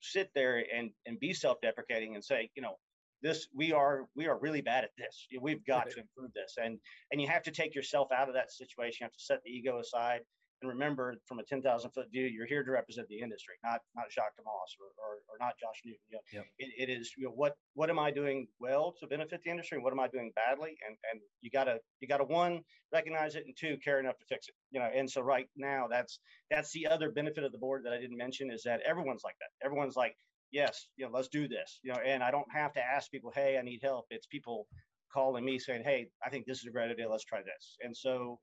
sit 0.00 0.30
there 0.34 0.64
and, 0.76 0.90
and 1.06 1.18
be 1.18 1.32
self-deprecating 1.32 2.14
and 2.14 2.22
say, 2.22 2.50
you 2.54 2.62
know, 2.62 2.76
this 3.22 3.46
we 3.54 3.72
are 3.72 4.06
we 4.16 4.26
are 4.26 4.36
really 4.40 4.60
bad 4.60 4.82
at 4.82 4.90
this 4.98 5.28
we've 5.40 5.64
got 5.64 5.84
right. 5.84 5.94
to 5.94 6.00
improve 6.00 6.32
this 6.34 6.56
and 6.60 6.76
and 7.12 7.20
you 7.20 7.28
have 7.28 7.44
to 7.44 7.52
take 7.52 7.72
yourself 7.72 8.08
out 8.10 8.28
of 8.28 8.34
that 8.34 8.50
situation 8.50 8.96
you 9.00 9.04
have 9.04 9.12
to 9.12 9.20
set 9.20 9.38
the 9.44 9.50
ego 9.50 9.78
aside 9.78 10.22
and 10.62 10.70
remember 10.70 11.14
from 11.26 11.38
a 11.38 11.42
10,000 11.42 11.90
foot 11.90 12.10
view 12.10 12.24
you're 12.24 12.46
here 12.46 12.62
to 12.62 12.70
represent 12.70 13.08
the 13.08 13.18
industry 13.18 13.54
not 13.62 13.80
not 13.94 14.10
Jacques 14.10 14.36
DeMoss 14.38 14.72
or, 14.80 14.88
or, 14.98 15.16
or 15.28 15.36
not 15.40 15.54
Josh 15.60 15.80
Newton 15.84 16.00
you 16.10 16.16
know, 16.16 16.22
yep. 16.32 16.46
it, 16.58 16.88
it 16.88 16.92
is 16.92 17.12
you 17.16 17.24
know 17.24 17.32
what 17.34 17.56
what 17.74 17.90
am 17.90 17.98
I 17.98 18.10
doing 18.10 18.46
well 18.60 18.94
to 19.00 19.06
benefit 19.06 19.40
the 19.44 19.50
industry 19.50 19.76
and 19.76 19.84
what 19.84 19.92
am 19.92 20.00
I 20.00 20.08
doing 20.08 20.32
badly 20.34 20.76
and 20.86 20.96
and 21.12 21.20
you 21.40 21.50
gotta 21.50 21.78
you 22.00 22.08
gotta 22.08 22.24
one 22.24 22.60
recognize 22.92 23.34
it 23.34 23.44
and 23.46 23.56
two 23.58 23.76
care 23.84 24.00
enough 24.00 24.18
to 24.18 24.24
fix 24.28 24.48
it 24.48 24.54
you 24.70 24.80
know 24.80 24.88
and 24.94 25.10
so 25.10 25.20
right 25.20 25.46
now 25.56 25.86
that's 25.90 26.20
that's 26.50 26.72
the 26.72 26.86
other 26.86 27.10
benefit 27.10 27.44
of 27.44 27.52
the 27.52 27.58
board 27.58 27.84
that 27.84 27.92
I 27.92 28.00
didn't 28.00 28.16
mention 28.16 28.50
is 28.50 28.62
that 28.64 28.80
everyone's 28.86 29.22
like 29.24 29.36
that 29.40 29.66
everyone's 29.66 29.96
like 29.96 30.16
yes, 30.52 30.86
you 30.96 31.04
know, 31.06 31.10
let's 31.12 31.28
do 31.28 31.48
this, 31.48 31.80
you 31.82 31.92
know, 31.92 31.98
and 32.04 32.22
I 32.22 32.30
don't 32.30 32.46
have 32.52 32.72
to 32.74 32.80
ask 32.80 33.10
people, 33.10 33.32
hey, 33.34 33.56
I 33.58 33.62
need 33.62 33.80
help. 33.82 34.04
It's 34.10 34.26
people 34.26 34.66
calling 35.12 35.44
me 35.44 35.58
saying, 35.58 35.82
hey, 35.84 36.08
I 36.24 36.30
think 36.30 36.46
this 36.46 36.58
is 36.58 36.66
a 36.66 36.70
great 36.70 36.90
idea. 36.90 37.08
Let's 37.08 37.24
try 37.24 37.40
this. 37.40 37.76
And 37.82 37.96
so, 37.96 38.38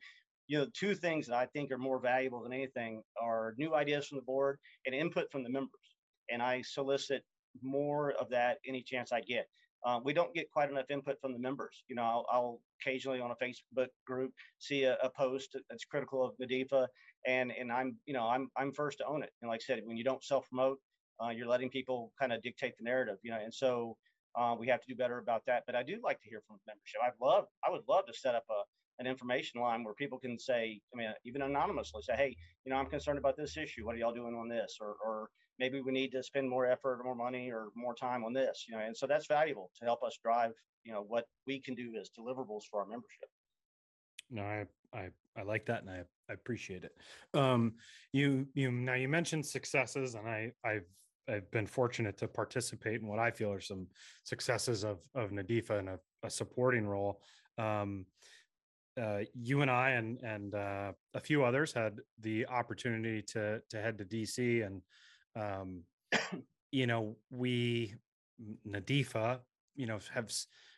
you 0.50 0.58
know, 0.58 0.68
two 0.74 0.96
things 0.96 1.28
that 1.28 1.36
I 1.38 1.46
think 1.46 1.72
are 1.72 1.78
more 1.78 2.00
valuable 2.02 2.42
than 2.44 2.52
anything 2.54 3.04
are 3.22 3.54
new 3.58 3.76
ideas 3.76 4.08
from 4.08 4.18
the 4.18 4.24
board 4.24 4.58
and 4.86 4.96
input 4.96 5.32
from 5.32 5.44
the 5.44 5.50
members. 5.50 5.96
And 6.32 6.42
I 6.42 6.64
solicit 6.64 7.24
more 7.62 8.12
of 8.14 8.30
that 8.32 8.58
any 8.68 8.84
chance 8.84 9.12
I 9.14 9.22
get. 9.22 9.48
uh, 9.86 10.00
we 10.04 10.14
don't 10.14 10.34
get 10.34 10.52
quite 10.52 10.70
enough 10.70 10.90
input 10.90 11.18
from 11.22 11.34
the 11.34 11.40
members. 11.40 11.84
You 11.88 11.96
know, 11.96 12.04
I'll, 12.04 12.26
I'll 12.32 12.62
occasionally 12.82 13.22
on 13.22 13.32
a 13.32 13.36
Facebook 13.36 13.88
group 14.06 14.32
see 14.58 14.84
a, 14.84 14.98
a, 15.04 15.10
post 15.10 15.56
that's 15.70 15.86
critical 15.86 16.26
of 16.26 16.34
NADEFA, 16.42 16.88
and 17.28 17.52
and 17.52 17.72
I'm 17.72 17.96
you 18.06 18.14
know 18.14 18.28
I'm 18.28 18.50
I'm 18.58 18.74
first 18.74 18.98
to 19.00 19.06
own 19.06 19.24
it. 19.24 19.32
And 19.42 19.50
like 19.50 19.62
I 19.64 19.66
said, 19.66 19.82
when 19.86 19.98
you 19.98 20.04
don't 20.04 20.24
self 20.24 20.48
promote, 20.50 20.80
uh, 21.24 21.30
you're 21.30 21.48
letting 21.48 21.70
people 21.70 22.12
kind 22.20 22.34
of 22.34 22.42
dictate 22.42 22.74
the 22.78 22.84
narrative. 22.84 23.18
You 23.24 23.32
know, 23.32 23.40
and 23.42 23.54
so 23.54 23.96
uh, 24.36 24.56
we 24.58 24.68
have 24.68 24.82
to 24.82 24.88
do 24.88 24.96
better 24.96 25.18
about 25.20 25.44
that. 25.48 25.64
But 25.66 25.76
I 25.76 25.84
do 25.84 26.00
like 26.04 26.20
to 26.22 26.30
hear 26.30 26.42
from 26.48 26.58
the 26.58 26.72
membership. 26.72 27.02
I'd 27.06 27.26
love 27.26 27.46
I 27.66 27.70
would 27.70 27.84
love 27.88 28.06
to 28.08 28.14
set 28.14 28.36
up 28.36 28.46
a 28.50 28.62
an 29.00 29.08
information 29.08 29.62
line 29.62 29.84
where 29.84 29.94
people 29.94 30.20
can 30.20 30.38
say, 30.38 30.80
I 30.94 30.98
mean, 30.98 31.10
even 31.26 31.42
anonymously 31.42 32.02
say, 32.02 32.16
hey, 32.16 32.36
you 32.66 32.72
know, 32.72 32.78
I'm 32.78 32.88
concerned 32.88 33.18
about 33.18 33.38
this 33.38 33.58
issue. 33.58 33.86
What 33.86 33.96
are 33.96 33.98
y'all 33.98 34.14
doing 34.14 34.36
on 34.36 34.50
this? 34.50 34.78
Or, 34.82 34.96
or 35.06 35.30
maybe 35.58 35.82
we 35.82 35.92
need 35.92 36.12
to 36.12 36.24
spend 36.24 36.50
more 36.50 36.66
effort, 36.66 37.00
or 37.00 37.04
more 37.04 37.16
money, 37.16 37.50
or 37.50 37.70
more 37.76 37.96
time 37.96 38.24
on 38.24 38.34
this. 38.34 38.66
You 38.68 38.76
know, 38.76 38.84
and 38.84 38.96
so 38.96 39.08
that's 39.08 39.28
valuable 39.28 39.72
to 39.80 39.86
help 39.86 40.04
us 40.04 40.18
drive, 40.22 40.52
you 40.84 40.92
know, 40.92 41.04
what 41.08 41.26
we 41.48 41.60
can 41.60 41.76
do 41.76 41.94
as 42.00 42.10
deliverables 42.18 42.64
for 42.70 42.82
our 42.82 42.88
membership. 42.88 43.30
No, 44.30 44.44
I 44.44 44.66
I 44.94 45.10
I 45.38 45.44
like 45.44 45.66
that, 45.68 45.82
and 45.82 45.90
I 45.90 46.04
I 46.30 46.34
appreciate 46.34 46.84
it. 46.84 46.96
Um, 47.34 47.74
you 48.12 48.48
you 48.54 48.72
now 48.72 48.94
you 48.94 49.08
mentioned 49.08 49.46
successes, 49.46 50.16
and 50.16 50.28
I 50.28 50.52
I've 50.64 50.86
I've 51.28 51.50
been 51.52 51.68
fortunate 51.68 52.18
to 52.18 52.28
participate 52.28 53.02
in 53.02 53.08
what 53.08 53.20
I 53.20 53.32
feel 53.32 53.52
are 53.52 53.62
some 53.62 53.88
successes 54.24 54.84
of 54.84 55.00
of 55.16 55.32
NADEFA 55.32 55.80
and 55.80 55.90
a, 55.90 56.00
a 56.24 56.30
supporting 56.30 56.86
role. 56.86 57.22
Um, 57.58 58.06
uh, 59.00 59.20
you 59.34 59.62
and 59.62 59.72
I 59.72 59.92
and 59.92 60.20
and 60.20 60.56
uh, 60.56 60.92
a 61.14 61.20
few 61.20 61.44
others 61.44 61.74
had 61.74 62.00
the 62.20 62.46
opportunity 62.48 63.22
to 63.34 63.62
to 63.70 63.82
head 63.82 63.98
to 64.00 64.06
DC 64.06 64.66
and 64.66 64.82
um, 65.36 65.84
you 66.72 66.88
know, 66.88 67.16
we 67.30 67.96
NADEFA, 68.68 69.40
you 69.76 69.88
know, 69.88 70.00
have 70.14 70.32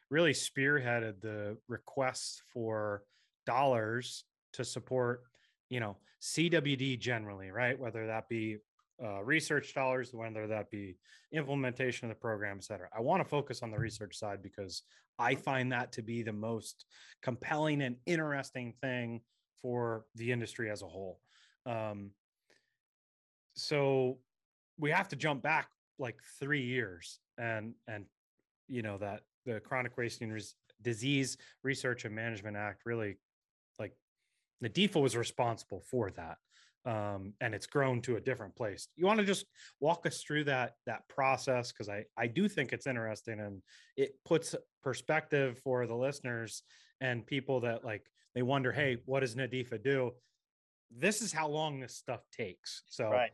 really 0.10 0.34
spearheaded 0.34 1.22
the 1.22 1.58
requests 1.68 2.42
for 2.54 3.04
dollars 3.46 4.24
to 4.54 4.66
support, 4.66 5.24
you 5.70 5.80
know, 5.80 5.98
CWD 6.22 7.00
generally, 7.00 7.52
right? 7.52 7.80
Whether 7.80 8.08
that 8.08 8.30
be 8.30 8.58
uh, 9.04 9.24
research 9.24 9.74
dollars, 9.74 10.12
whether 10.14 10.48
that 10.48 10.70
be 10.70 10.98
implementation 11.32 12.10
of 12.10 12.16
the 12.16 12.20
program, 12.20 12.58
et 12.58 12.64
cetera. 12.64 12.88
I 12.96 13.02
want 13.02 13.22
to 13.24 13.30
focus 13.30 13.64
on 13.64 13.72
the 13.72 13.78
research 13.78 14.16
side 14.18 14.42
because 14.44 14.84
I 15.18 15.36
find 15.36 15.72
that 15.72 15.92
to 15.94 16.02
be 16.02 16.24
the 16.24 16.34
most 16.34 16.86
compelling 17.22 17.82
and 17.82 17.96
interesting 18.06 18.74
thing 18.82 19.22
for 19.62 20.06
the 20.16 20.32
industry 20.32 20.70
as 20.70 20.82
a 20.82 20.88
whole. 20.88 21.20
Um, 21.66 22.12
so 23.56 24.18
we 24.78 24.92
have 24.92 25.10
to 25.10 25.16
jump 25.16 25.42
back 25.42 25.68
like 26.00 26.18
three 26.40 26.64
years 26.64 27.20
and 27.38 27.74
and 27.88 28.06
you 28.68 28.82
know 28.82 28.98
that 28.98 29.22
the 29.46 29.60
chronic 29.60 29.98
wasting 29.98 30.32
res- 30.32 30.56
disease 30.82 31.38
research 31.64 32.06
and 32.06 32.16
management 32.16 32.58
act 32.58 32.86
really 32.86 33.18
like 33.78 33.94
NADEFA 34.64 35.02
was 35.02 35.16
responsible 35.16 35.82
for 35.82 36.10
that 36.12 36.38
um, 36.86 37.34
and 37.42 37.54
it's 37.54 37.68
grown 37.68 38.02
to 38.02 38.16
a 38.16 38.20
different 38.20 38.56
place 38.56 38.88
you 38.96 39.06
want 39.06 39.20
to 39.20 39.26
just 39.26 39.46
walk 39.80 40.06
us 40.06 40.24
through 40.24 40.44
that 40.44 40.74
that 40.86 41.08
process 41.08 41.72
because 41.72 41.90
i 41.90 42.04
i 42.18 42.28
do 42.28 42.48
think 42.48 42.74
it's 42.74 42.88
interesting 42.88 43.40
and 43.40 43.62
it 43.98 44.12
puts 44.26 44.56
perspective 44.84 45.60
for 45.64 45.86
the 45.86 45.96
listeners 45.96 46.64
and 47.02 47.26
people 47.26 47.60
that 47.60 47.86
like 47.86 48.04
they 48.34 48.42
wonder 48.42 48.72
hey 48.72 48.98
what 49.06 49.20
does 49.20 49.36
NADEFA 49.36 49.84
do 49.84 50.12
this 50.98 51.22
is 51.22 51.32
how 51.32 51.48
long 51.48 51.80
this 51.80 51.96
stuff 51.96 52.22
takes 52.32 52.84
so 52.88 53.10
right 53.10 53.32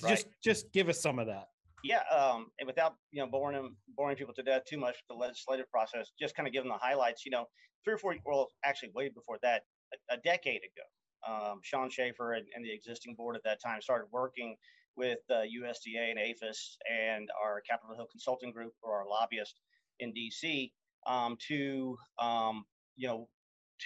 just 0.00 0.26
just 0.42 0.72
give 0.72 0.88
us 0.88 1.00
some 1.00 1.18
of 1.18 1.26
that. 1.26 1.48
Yeah, 1.82 2.00
um, 2.14 2.46
and 2.58 2.66
without 2.66 2.94
you 3.12 3.22
know 3.22 3.28
boring 3.28 3.56
them, 3.56 3.76
boring 3.96 4.16
people 4.16 4.34
to 4.34 4.42
death 4.42 4.64
too 4.64 4.78
much 4.78 4.96
the 5.08 5.14
legislative 5.14 5.70
process, 5.70 6.12
just 6.18 6.34
kind 6.34 6.46
of 6.46 6.52
give 6.52 6.62
them 6.62 6.70
the 6.70 6.78
highlights. 6.78 7.24
You 7.24 7.30
know, 7.32 7.46
three 7.84 7.94
or 7.94 7.98
four, 7.98 8.16
well, 8.24 8.48
actually, 8.64 8.90
way 8.94 9.08
before 9.08 9.38
that, 9.42 9.62
a, 9.92 10.14
a 10.14 10.16
decade 10.18 10.58
ago, 10.58 10.86
um, 11.28 11.60
Sean 11.62 11.90
Schaefer 11.90 12.34
and, 12.34 12.46
and, 12.54 12.64
the 12.64 12.72
existing 12.72 13.14
board 13.14 13.36
at 13.36 13.42
that 13.44 13.62
time 13.62 13.80
started 13.80 14.06
working 14.12 14.56
with 14.96 15.18
uh, 15.30 15.42
USDA 15.42 16.10
and 16.10 16.18
APHIS 16.18 16.76
and 16.90 17.28
our 17.42 17.60
Capitol 17.68 17.96
Hill 17.96 18.08
Consulting 18.10 18.52
Group, 18.52 18.72
or 18.82 18.98
our 18.98 19.08
lobbyist 19.08 19.60
in 20.00 20.12
DC, 20.12 20.70
um, 21.06 21.36
to 21.48 21.96
um, 22.20 22.64
you 22.96 23.08
know 23.08 23.28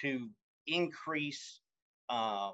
to 0.01 0.29
increase 0.67 1.61
um, 2.09 2.53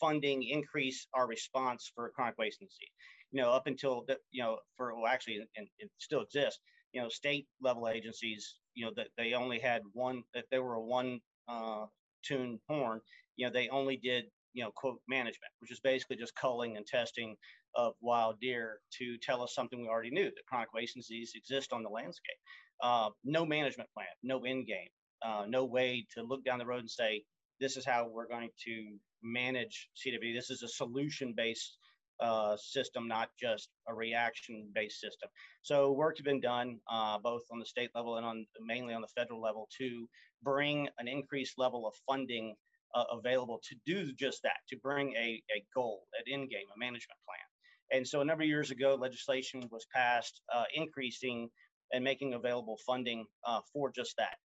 funding 0.00 0.42
increase 0.42 1.06
our 1.14 1.26
response 1.26 1.90
for 1.94 2.10
chronic 2.10 2.36
wasting 2.38 2.66
disease. 2.66 2.88
You 3.32 3.42
know, 3.42 3.52
up 3.52 3.66
until 3.66 4.04
the, 4.08 4.16
you 4.32 4.42
know, 4.42 4.58
for 4.76 4.94
well, 4.94 5.06
actually, 5.06 5.38
and 5.56 5.68
it 5.78 5.90
still 5.98 6.22
exists. 6.22 6.60
You 6.92 7.02
know, 7.02 7.08
state 7.08 7.46
level 7.62 7.88
agencies, 7.88 8.56
you 8.74 8.84
know, 8.84 8.92
that 8.96 9.08
they 9.16 9.34
only 9.34 9.60
had 9.60 9.82
one, 9.92 10.24
that 10.34 10.46
they 10.50 10.58
were 10.58 10.74
a 10.74 10.80
one 10.80 11.20
uh, 11.48 11.86
tune 12.22 12.58
horn. 12.68 13.00
You 13.36 13.46
know, 13.46 13.52
they 13.52 13.68
only 13.68 13.96
did 13.96 14.24
you 14.52 14.64
know 14.64 14.70
quote 14.74 15.00
management, 15.08 15.52
which 15.60 15.70
is 15.70 15.80
basically 15.80 16.16
just 16.16 16.34
culling 16.34 16.76
and 16.76 16.86
testing 16.86 17.36
of 17.76 17.94
wild 18.00 18.40
deer 18.40 18.78
to 18.98 19.16
tell 19.18 19.42
us 19.42 19.54
something 19.54 19.80
we 19.80 19.88
already 19.88 20.10
knew 20.10 20.24
that 20.24 20.46
chronic 20.48 20.72
wasting 20.74 21.00
disease 21.00 21.32
exists 21.34 21.72
on 21.72 21.82
the 21.82 21.88
landscape. 21.88 22.36
Uh, 22.82 23.10
no 23.24 23.46
management 23.46 23.88
plan, 23.94 24.08
no 24.22 24.40
end 24.44 24.66
game, 24.66 24.88
uh, 25.24 25.44
no 25.48 25.64
way 25.64 26.06
to 26.14 26.22
look 26.22 26.44
down 26.44 26.58
the 26.58 26.66
road 26.66 26.80
and 26.80 26.90
say 26.90 27.22
this 27.60 27.76
is 27.76 27.84
how 27.84 28.08
we're 28.08 28.26
going 28.26 28.48
to 28.64 28.96
manage 29.22 29.88
CWD. 29.96 30.34
This 30.34 30.50
is 30.50 30.62
a 30.62 30.68
solution 30.68 31.34
based 31.36 31.76
uh, 32.20 32.56
system, 32.56 33.08
not 33.08 33.30
just 33.40 33.68
a 33.88 33.94
reaction 33.94 34.68
based 34.74 35.00
system. 35.00 35.28
So 35.62 35.92
work 35.92 36.16
has 36.18 36.24
been 36.24 36.40
done 36.40 36.78
uh, 36.90 37.18
both 37.18 37.42
on 37.50 37.58
the 37.58 37.66
state 37.66 37.90
level 37.94 38.16
and 38.16 38.26
on 38.26 38.46
mainly 38.60 38.94
on 38.94 39.00
the 39.00 39.08
federal 39.08 39.40
level 39.40 39.68
to 39.78 40.08
bring 40.42 40.88
an 40.98 41.08
increased 41.08 41.54
level 41.58 41.86
of 41.86 41.94
funding 42.06 42.54
uh, 42.94 43.04
available 43.12 43.60
to 43.68 43.76
do 43.86 44.12
just 44.12 44.42
that, 44.42 44.58
to 44.68 44.76
bring 44.78 45.14
a, 45.14 45.42
a 45.56 45.64
goal, 45.74 46.02
an 46.18 46.32
end 46.32 46.50
game, 46.50 46.66
a 46.74 46.78
management 46.78 47.18
plan. 47.26 47.98
And 47.98 48.06
so 48.06 48.20
a 48.20 48.24
number 48.24 48.42
of 48.42 48.48
years 48.48 48.70
ago, 48.70 48.96
legislation 48.98 49.68
was 49.70 49.86
passed 49.94 50.40
uh, 50.54 50.64
increasing 50.74 51.48
and 51.92 52.04
making 52.04 52.34
available 52.34 52.78
funding 52.86 53.24
uh, 53.46 53.60
for 53.72 53.90
just 53.90 54.14
that. 54.16 54.36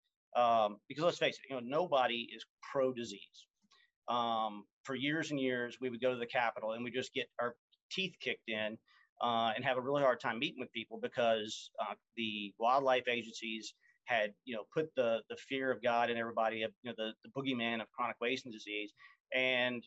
Um, 0.41 0.79
because 0.89 1.05
let's 1.05 1.19
face 1.19 1.37
it, 1.37 1.51
you 1.51 1.57
know, 1.57 1.63
nobody 1.65 2.29
is 2.35 2.45
pro 2.73 2.93
disease 2.93 3.47
um, 4.09 4.65
for 4.83 4.95
years 4.95 5.31
and 5.31 5.41
years, 5.41 5.79
we 5.81 5.91
would 5.91 6.01
go 6.01 6.13
to 6.13 6.19
the 6.19 6.27
Capitol 6.27 6.73
and 6.73 6.85
we 6.85 6.91
just 6.91 7.15
get 7.15 7.27
our 7.41 7.55
teeth 7.95 8.15
kicked 8.21 8.49
in 8.49 8.77
uh, 9.23 9.53
and 9.55 9.65
have 9.65 9.77
a 9.77 9.81
really 9.81 10.03
hard 10.03 10.21
time 10.21 10.39
meeting 10.39 10.61
with 10.61 10.73
people 10.73 10.99
because 11.01 11.71
uh, 11.81 11.95
the 12.17 12.53
wildlife 12.59 13.09
agencies 13.09 13.75
had, 14.05 14.33
you 14.45 14.55
know, 14.55 14.65
put 14.73 14.95
the 14.97 15.21
the 15.31 15.37
fear 15.49 15.71
of 15.71 15.83
God 15.83 16.11
in 16.11 16.17
everybody, 16.17 16.63
of 16.63 16.73
you 16.83 16.91
know, 16.91 16.95
the, 16.99 17.13
the 17.25 17.31
boogeyman 17.31 17.81
of 17.81 17.91
chronic 17.93 18.17
wasting 18.21 18.53
disease. 18.53 18.93
And, 19.35 19.87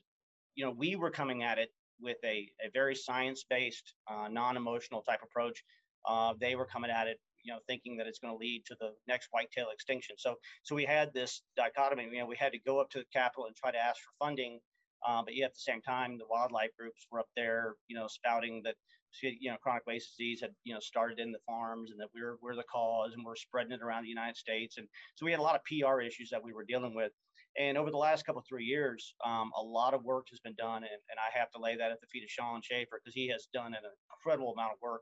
you 0.55 0.65
know, 0.65 0.71
we 0.71 0.95
were 0.95 1.11
coming 1.11 1.43
at 1.43 1.57
it 1.59 1.69
with 2.01 2.17
a, 2.23 2.49
a 2.65 2.69
very 2.73 2.95
science-based, 2.95 3.93
uh, 4.09 4.27
non-emotional 4.29 5.01
type 5.01 5.19
approach. 5.23 5.63
Uh, 6.07 6.33
they 6.39 6.55
were 6.55 6.65
coming 6.65 6.91
at 6.91 7.07
it 7.07 7.19
you 7.47 7.53
know, 7.53 7.59
thinking 7.67 7.95
that 7.97 8.07
it's 8.07 8.19
going 8.19 8.33
to 8.33 8.37
lead 8.37 8.63
to 8.65 8.75
the 8.81 8.91
next 9.07 9.29
whitetail 9.31 9.67
extinction. 9.73 10.15
So, 10.19 10.35
so 10.63 10.75
we 10.75 10.83
had 10.83 11.13
this 11.13 11.41
dichotomy. 11.55 12.09
You 12.11 12.19
know, 12.19 12.25
we 12.25 12.35
had 12.35 12.51
to 12.51 12.59
go 12.59 12.79
up 12.79 12.89
to 12.91 12.99
the 12.99 13.05
Capitol 13.13 13.45
and 13.45 13.55
try 13.55 13.71
to 13.71 13.77
ask 13.77 14.01
for 14.01 14.11
funding, 14.25 14.59
uh, 15.07 15.21
but 15.23 15.35
yet 15.35 15.47
at 15.47 15.53
the 15.53 15.71
same 15.71 15.81
time, 15.81 16.17
the 16.17 16.25
wildlife 16.29 16.71
groups 16.77 17.07
were 17.11 17.19
up 17.19 17.29
there, 17.35 17.75
you 17.87 17.95
know, 17.95 18.07
spouting 18.07 18.61
that 18.63 18.75
you 19.21 19.49
know 19.49 19.57
chronic 19.63 19.83
wasting 19.87 20.11
disease 20.17 20.41
had 20.41 20.51
you 20.63 20.73
know 20.73 20.79
started 20.79 21.19
in 21.19 21.31
the 21.31 21.39
farms 21.45 21.91
and 21.91 21.99
that 21.99 22.09
we're 22.13 22.37
we're 22.41 22.55
the 22.55 22.63
cause 22.71 23.13
and 23.15 23.25
we're 23.25 23.35
spreading 23.35 23.71
it 23.71 23.81
around 23.81 24.03
the 24.03 24.09
United 24.09 24.37
States. 24.37 24.77
And 24.77 24.87
so 25.15 25.25
we 25.25 25.31
had 25.31 25.39
a 25.39 25.43
lot 25.43 25.55
of 25.55 25.61
PR 25.65 26.01
issues 26.01 26.29
that 26.31 26.43
we 26.43 26.53
were 26.53 26.65
dealing 26.65 26.95
with. 26.95 27.11
And 27.59 27.77
over 27.77 27.89
the 27.89 27.97
last 27.97 28.23
couple 28.25 28.43
three 28.47 28.65
years, 28.65 29.15
um, 29.25 29.49
a 29.57 29.63
lot 29.63 29.95
of 29.95 30.03
work 30.03 30.27
has 30.29 30.39
been 30.39 30.53
done, 30.59 30.83
and, 30.83 31.01
and 31.09 31.17
I 31.17 31.35
have 31.37 31.49
to 31.51 31.59
lay 31.59 31.75
that 31.75 31.91
at 31.91 31.99
the 32.01 32.07
feet 32.07 32.23
of 32.23 32.29
Sean 32.29 32.61
Schaefer 32.61 33.01
because 33.03 33.15
he 33.15 33.27
has 33.29 33.47
done 33.51 33.73
an 33.73 33.81
incredible 34.13 34.53
amount 34.53 34.73
of 34.73 34.77
work 34.81 35.01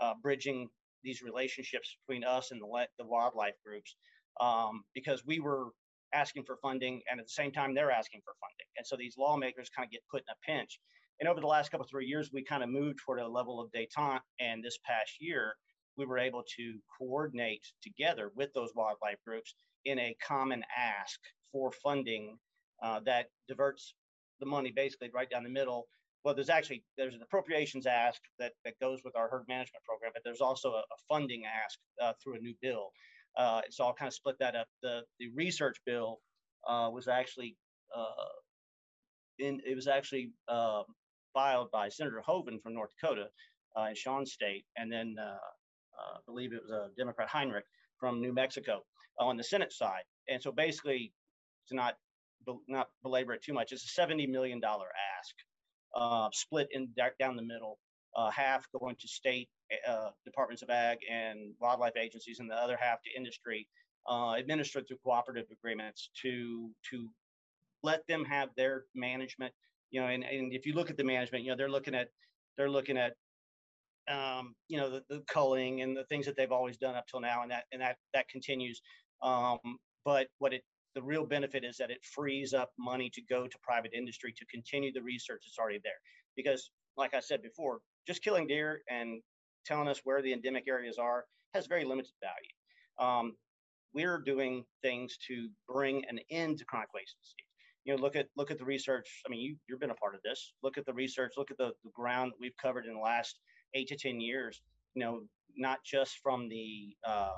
uh, 0.00 0.14
bridging 0.20 0.68
these 1.04 1.22
relationships 1.22 1.96
between 2.06 2.24
us 2.24 2.50
and 2.50 2.60
the, 2.60 2.86
the 2.98 3.06
wildlife 3.06 3.54
groups 3.64 3.96
um, 4.40 4.82
because 4.94 5.24
we 5.26 5.40
were 5.40 5.66
asking 6.14 6.44
for 6.44 6.56
funding 6.62 7.00
and 7.10 7.20
at 7.20 7.26
the 7.26 7.32
same 7.32 7.52
time 7.52 7.74
they're 7.74 7.90
asking 7.90 8.20
for 8.24 8.34
funding. 8.40 8.66
And 8.76 8.86
so 8.86 8.96
these 8.96 9.16
lawmakers 9.18 9.70
kind 9.74 9.86
of 9.86 9.92
get 9.92 10.02
put 10.10 10.22
in 10.22 10.32
a 10.32 10.46
pinch. 10.46 10.78
And 11.20 11.28
over 11.28 11.40
the 11.40 11.46
last 11.46 11.70
couple 11.70 11.86
three 11.90 12.06
years 12.06 12.30
we 12.32 12.42
kind 12.42 12.62
of 12.62 12.68
moved 12.68 12.98
toward 13.04 13.20
a 13.20 13.28
level 13.28 13.60
of 13.60 13.70
detente 13.72 14.20
and 14.40 14.62
this 14.62 14.78
past 14.84 15.16
year 15.20 15.54
we 15.96 16.06
were 16.06 16.18
able 16.18 16.42
to 16.56 16.78
coordinate 16.98 17.66
together 17.82 18.30
with 18.34 18.52
those 18.54 18.70
wildlife 18.74 19.18
groups 19.26 19.54
in 19.84 19.98
a 19.98 20.16
common 20.26 20.64
ask 20.76 21.20
for 21.50 21.70
funding 21.70 22.38
uh, 22.82 23.00
that 23.04 23.26
diverts 23.48 23.94
the 24.40 24.46
money 24.46 24.72
basically 24.74 25.10
right 25.14 25.30
down 25.30 25.44
the 25.44 25.48
middle. 25.48 25.86
Well, 26.24 26.34
there's 26.34 26.48
actually 26.50 26.84
there's 26.96 27.14
an 27.14 27.22
appropriations 27.22 27.86
ask 27.86 28.20
that, 28.38 28.52
that 28.64 28.78
goes 28.80 29.00
with 29.04 29.16
our 29.16 29.28
herd 29.28 29.44
management 29.48 29.84
program, 29.84 30.12
but 30.14 30.22
there's 30.24 30.40
also 30.40 30.72
a, 30.72 30.78
a 30.78 30.98
funding 31.08 31.42
ask 31.44 31.78
uh, 32.02 32.12
through 32.22 32.36
a 32.36 32.38
new 32.38 32.54
bill. 32.62 32.90
Uh, 33.36 33.62
so 33.70 33.84
I'll 33.84 33.94
kind 33.94 34.08
of 34.08 34.14
split 34.14 34.36
that 34.40 34.54
up. 34.54 34.68
The 34.82 35.02
the 35.18 35.28
research 35.34 35.76
bill 35.86 36.20
uh, 36.68 36.90
was 36.92 37.08
actually 37.08 37.56
uh, 37.96 38.32
in 39.38 39.60
it 39.66 39.74
was 39.74 39.88
actually 39.88 40.32
um, 40.48 40.84
filed 41.32 41.70
by 41.70 41.88
Senator 41.88 42.22
Hoeven 42.26 42.60
from 42.62 42.74
North 42.74 42.90
Dakota 43.00 43.28
uh, 43.78 43.84
in 43.84 43.94
Sean 43.94 44.26
State, 44.26 44.64
and 44.76 44.92
then 44.92 45.16
uh, 45.20 45.36
I 45.98 46.18
believe 46.26 46.52
it 46.52 46.62
was 46.62 46.70
a 46.70 46.88
Democrat 46.96 47.28
Heinrich 47.28 47.64
from 47.98 48.20
New 48.20 48.32
Mexico 48.32 48.82
on 49.18 49.36
the 49.36 49.44
Senate 49.44 49.72
side. 49.72 50.02
And 50.28 50.42
so 50.42 50.52
basically, 50.52 51.12
to 51.68 51.74
not 51.74 51.96
not 52.68 52.88
belabor 53.02 53.32
it 53.34 53.42
too 53.42 53.54
much, 53.54 53.72
it's 53.72 53.84
a 53.84 53.88
seventy 53.88 54.26
million 54.26 54.60
dollar 54.60 54.86
ask, 55.18 56.34
split 56.34 56.68
in 56.72 56.88
down 57.18 57.36
the 57.36 57.42
middle, 57.42 57.78
uh, 58.16 58.30
half 58.30 58.66
going 58.78 58.96
to 59.00 59.08
state 59.08 59.48
uh, 59.88 60.10
departments 60.24 60.62
of 60.62 60.70
ag 60.70 60.98
and 61.10 61.54
wildlife 61.60 61.96
agencies, 61.96 62.40
and 62.40 62.50
the 62.50 62.54
other 62.54 62.76
half 62.76 63.02
to 63.02 63.10
industry, 63.16 63.68
uh, 64.08 64.34
administered 64.36 64.86
through 64.86 64.98
cooperative 65.04 65.46
agreements 65.50 66.10
to 66.20 66.70
to 66.90 67.08
let 67.82 68.06
them 68.06 68.24
have 68.24 68.50
their 68.56 68.84
management. 68.94 69.52
You 69.90 70.00
know, 70.00 70.06
and, 70.06 70.24
and 70.24 70.52
if 70.52 70.64
you 70.66 70.74
look 70.74 70.90
at 70.90 70.96
the 70.96 71.04
management, 71.04 71.44
you 71.44 71.50
know, 71.50 71.56
they're 71.56 71.70
looking 71.70 71.94
at 71.94 72.08
they're 72.56 72.70
looking 72.70 72.96
at 72.96 73.14
um, 74.10 74.54
you 74.68 74.78
know 74.78 74.90
the, 74.90 75.02
the 75.08 75.22
culling 75.28 75.82
and 75.82 75.96
the 75.96 76.04
things 76.04 76.26
that 76.26 76.36
they've 76.36 76.52
always 76.52 76.76
done 76.76 76.94
up 76.94 77.06
till 77.06 77.20
now, 77.20 77.42
and 77.42 77.50
that 77.50 77.64
and 77.72 77.80
that 77.80 77.96
that 78.14 78.28
continues. 78.28 78.80
Um, 79.22 79.58
but 80.04 80.26
what 80.38 80.52
it 80.52 80.64
the 80.94 81.02
real 81.02 81.24
benefit 81.24 81.64
is 81.64 81.76
that 81.78 81.90
it 81.90 82.04
frees 82.04 82.52
up 82.52 82.70
money 82.78 83.10
to 83.10 83.22
go 83.22 83.46
to 83.46 83.58
private 83.62 83.92
industry 83.94 84.34
to 84.36 84.44
continue 84.46 84.92
the 84.92 85.02
research 85.02 85.42
that's 85.46 85.58
already 85.58 85.80
there. 85.82 86.00
Because, 86.36 86.70
like 86.96 87.14
I 87.14 87.20
said 87.20 87.42
before, 87.42 87.80
just 88.06 88.22
killing 88.22 88.46
deer 88.46 88.82
and 88.90 89.20
telling 89.64 89.88
us 89.88 90.00
where 90.04 90.22
the 90.22 90.32
endemic 90.32 90.64
areas 90.68 90.98
are 90.98 91.24
has 91.54 91.66
very 91.66 91.84
limited 91.84 92.12
value. 92.20 93.10
Um, 93.10 93.36
we're 93.94 94.18
doing 94.18 94.64
things 94.82 95.18
to 95.28 95.48
bring 95.68 96.02
an 96.08 96.18
end 96.30 96.58
to 96.58 96.64
chronic 96.64 96.88
wasting 96.94 97.18
disease. 97.22 97.36
You 97.84 97.96
know, 97.96 98.02
look 98.02 98.16
at 98.16 98.28
look 98.36 98.50
at 98.50 98.58
the 98.58 98.64
research. 98.64 99.22
I 99.26 99.30
mean, 99.30 99.40
you 99.40 99.56
you've 99.68 99.80
been 99.80 99.90
a 99.90 99.94
part 99.94 100.14
of 100.14 100.22
this. 100.22 100.54
Look 100.62 100.78
at 100.78 100.86
the 100.86 100.94
research. 100.94 101.34
Look 101.36 101.50
at 101.50 101.58
the, 101.58 101.72
the 101.84 101.90
ground 101.92 102.32
we've 102.40 102.56
covered 102.56 102.86
in 102.86 102.94
the 102.94 103.00
last 103.00 103.40
eight 103.74 103.88
to 103.88 103.96
ten 103.96 104.20
years. 104.20 104.62
You 104.94 105.00
know, 105.00 105.22
not 105.56 105.80
just 105.84 106.18
from 106.22 106.48
the 106.48 106.96
uh, 107.06 107.30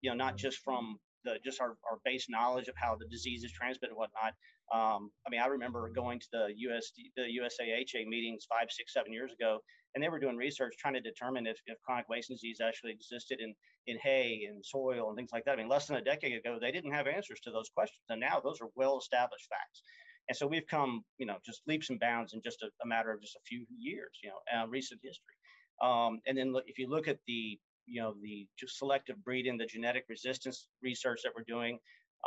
you 0.00 0.10
know, 0.10 0.16
not 0.16 0.36
just 0.36 0.58
from 0.58 0.98
the 1.24 1.38
just 1.44 1.60
our, 1.60 1.76
our 1.90 1.98
base 2.04 2.26
knowledge 2.28 2.68
of 2.68 2.74
how 2.76 2.96
the 2.96 3.06
disease 3.06 3.44
is 3.44 3.52
transmitted 3.52 3.90
and 3.90 3.98
whatnot. 3.98 4.34
Um, 4.74 5.10
I 5.26 5.30
mean, 5.30 5.40
I 5.40 5.46
remember 5.46 5.88
going 5.88 6.20
to 6.20 6.26
the 6.32 6.48
USD, 6.66 7.12
the 7.16 7.22
USAHA 7.22 8.06
meetings 8.06 8.46
five, 8.48 8.68
six, 8.70 8.92
seven 8.92 9.12
years 9.12 9.32
ago, 9.32 9.58
and 9.94 10.04
they 10.04 10.08
were 10.08 10.18
doing 10.18 10.36
research 10.36 10.74
trying 10.78 10.94
to 10.94 11.00
determine 11.00 11.46
if, 11.46 11.58
if 11.66 11.80
chronic 11.82 12.08
wasting 12.08 12.36
disease 12.36 12.58
actually 12.62 12.92
existed 12.92 13.40
in, 13.40 13.54
in 13.86 13.98
hay 14.02 14.46
and 14.48 14.64
soil 14.64 15.08
and 15.08 15.16
things 15.16 15.30
like 15.32 15.44
that. 15.44 15.52
I 15.52 15.56
mean, 15.56 15.68
less 15.68 15.86
than 15.86 15.96
a 15.96 16.02
decade 16.04 16.36
ago, 16.36 16.58
they 16.60 16.70
didn't 16.70 16.92
have 16.92 17.06
answers 17.06 17.40
to 17.44 17.50
those 17.50 17.70
questions. 17.74 18.02
And 18.10 18.20
now 18.20 18.40
those 18.42 18.60
are 18.60 18.68
well 18.76 18.98
established 18.98 19.48
facts. 19.48 19.82
And 20.28 20.36
so 20.36 20.46
we've 20.46 20.66
come, 20.66 21.02
you 21.16 21.24
know, 21.24 21.36
just 21.44 21.62
leaps 21.66 21.88
and 21.88 21.98
bounds 21.98 22.34
in 22.34 22.42
just 22.42 22.62
a, 22.62 22.68
a 22.84 22.86
matter 22.86 23.10
of 23.10 23.22
just 23.22 23.36
a 23.36 23.46
few 23.46 23.64
years, 23.78 24.10
you 24.22 24.28
know, 24.28 24.60
uh, 24.60 24.66
recent 24.68 25.00
history. 25.02 25.34
Um, 25.82 26.20
and 26.26 26.36
then 26.36 26.54
if 26.66 26.78
you 26.78 26.88
look 26.88 27.08
at 27.08 27.18
the 27.26 27.58
you 27.88 28.00
know 28.00 28.14
the 28.22 28.46
selective 28.66 29.22
breeding, 29.24 29.56
the 29.56 29.66
genetic 29.66 30.04
resistance 30.08 30.68
research 30.82 31.20
that 31.24 31.32
we're 31.34 31.44
doing. 31.48 31.78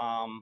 Um, 0.02 0.42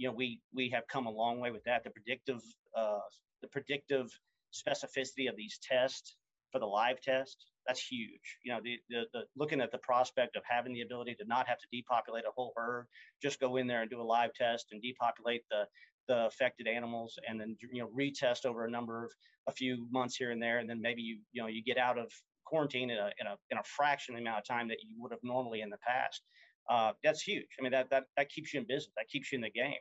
you 0.00 0.08
know, 0.08 0.14
we 0.14 0.40
we 0.54 0.70
have 0.70 0.84
come 0.88 1.06
a 1.06 1.10
long 1.10 1.40
way 1.40 1.50
with 1.50 1.64
that. 1.64 1.84
The 1.84 1.90
predictive 1.90 2.40
uh, 2.76 3.06
the 3.42 3.48
predictive 3.48 4.08
specificity 4.52 5.28
of 5.28 5.36
these 5.36 5.58
tests 5.62 6.16
for 6.50 6.58
the 6.58 6.66
live 6.66 7.00
test 7.00 7.36
that's 7.66 7.86
huge. 7.86 8.38
You 8.44 8.52
know, 8.52 8.60
the, 8.64 8.78
the, 8.88 9.02
the 9.12 9.20
looking 9.36 9.60
at 9.60 9.70
the 9.70 9.78
prospect 9.78 10.36
of 10.36 10.42
having 10.48 10.72
the 10.72 10.80
ability 10.80 11.14
to 11.16 11.24
not 11.26 11.46
have 11.46 11.58
to 11.58 11.66
depopulate 11.72 12.24
a 12.24 12.32
whole 12.34 12.52
herd, 12.56 12.86
just 13.22 13.38
go 13.38 13.56
in 13.56 13.66
there 13.66 13.82
and 13.82 13.90
do 13.90 14.00
a 14.00 14.02
live 14.02 14.32
test 14.34 14.66
and 14.72 14.82
depopulate 14.82 15.42
the 15.50 15.64
the 16.08 16.26
affected 16.26 16.66
animals 16.66 17.16
and 17.28 17.40
then 17.40 17.56
you 17.72 17.82
know 17.82 17.90
retest 17.96 18.44
over 18.44 18.64
a 18.64 18.70
number 18.70 19.04
of 19.04 19.12
a 19.46 19.52
few 19.52 19.86
months 19.92 20.16
here 20.16 20.32
and 20.32 20.42
there 20.42 20.58
and 20.58 20.68
then 20.68 20.80
maybe 20.80 21.02
you 21.02 21.18
you 21.32 21.40
know 21.40 21.46
you 21.46 21.62
get 21.62 21.78
out 21.78 21.98
of 21.98 22.10
quarantine 22.44 22.90
in 22.90 22.96
a, 22.98 23.10
in 23.20 23.26
a, 23.28 23.36
in 23.50 23.58
a 23.58 23.62
fraction 23.62 24.14
of 24.14 24.18
the 24.18 24.22
amount 24.22 24.38
of 24.38 24.44
time 24.44 24.66
that 24.66 24.78
you 24.82 24.96
would 25.00 25.12
have 25.12 25.20
normally 25.22 25.60
in 25.60 25.70
the 25.70 25.78
past. 25.86 26.22
Uh, 26.68 26.92
that's 27.04 27.22
huge. 27.22 27.46
I 27.58 27.62
mean, 27.62 27.72
that, 27.72 27.88
that, 27.90 28.04
that 28.16 28.28
keeps 28.28 28.52
you 28.52 28.60
in 28.60 28.66
business. 28.66 28.90
That 28.96 29.08
keeps 29.08 29.30
you 29.30 29.36
in 29.36 29.42
the 29.42 29.50
game. 29.50 29.78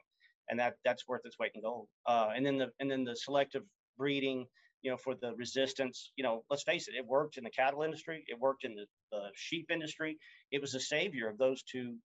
And 0.49 0.59
that, 0.59 0.73
that's 0.83 1.07
worth 1.07 1.21
its 1.25 1.37
weight 1.39 1.51
in 1.55 1.61
gold. 1.61 1.87
Uh, 2.05 2.29
and 2.35 2.45
then 2.45 2.57
the, 2.57 2.67
and 2.79 2.89
then 2.89 3.03
the 3.03 3.15
selective 3.15 3.63
breeding, 3.97 4.45
you 4.81 4.89
know, 4.89 4.97
for 4.97 5.15
the 5.15 5.33
resistance, 5.35 6.11
you 6.15 6.23
know, 6.23 6.43
let's 6.49 6.63
face 6.63 6.87
it, 6.87 6.95
it 6.95 7.05
worked 7.05 7.37
in 7.37 7.43
the 7.43 7.49
cattle 7.49 7.83
industry. 7.83 8.23
It 8.27 8.39
worked 8.39 8.63
in 8.63 8.75
the, 8.75 8.85
the 9.11 9.29
sheep 9.35 9.67
industry. 9.71 10.17
It 10.51 10.61
was 10.61 10.73
a 10.73 10.79
savior 10.79 11.29
of 11.29 11.37
those 11.37 11.63
two 11.63 11.95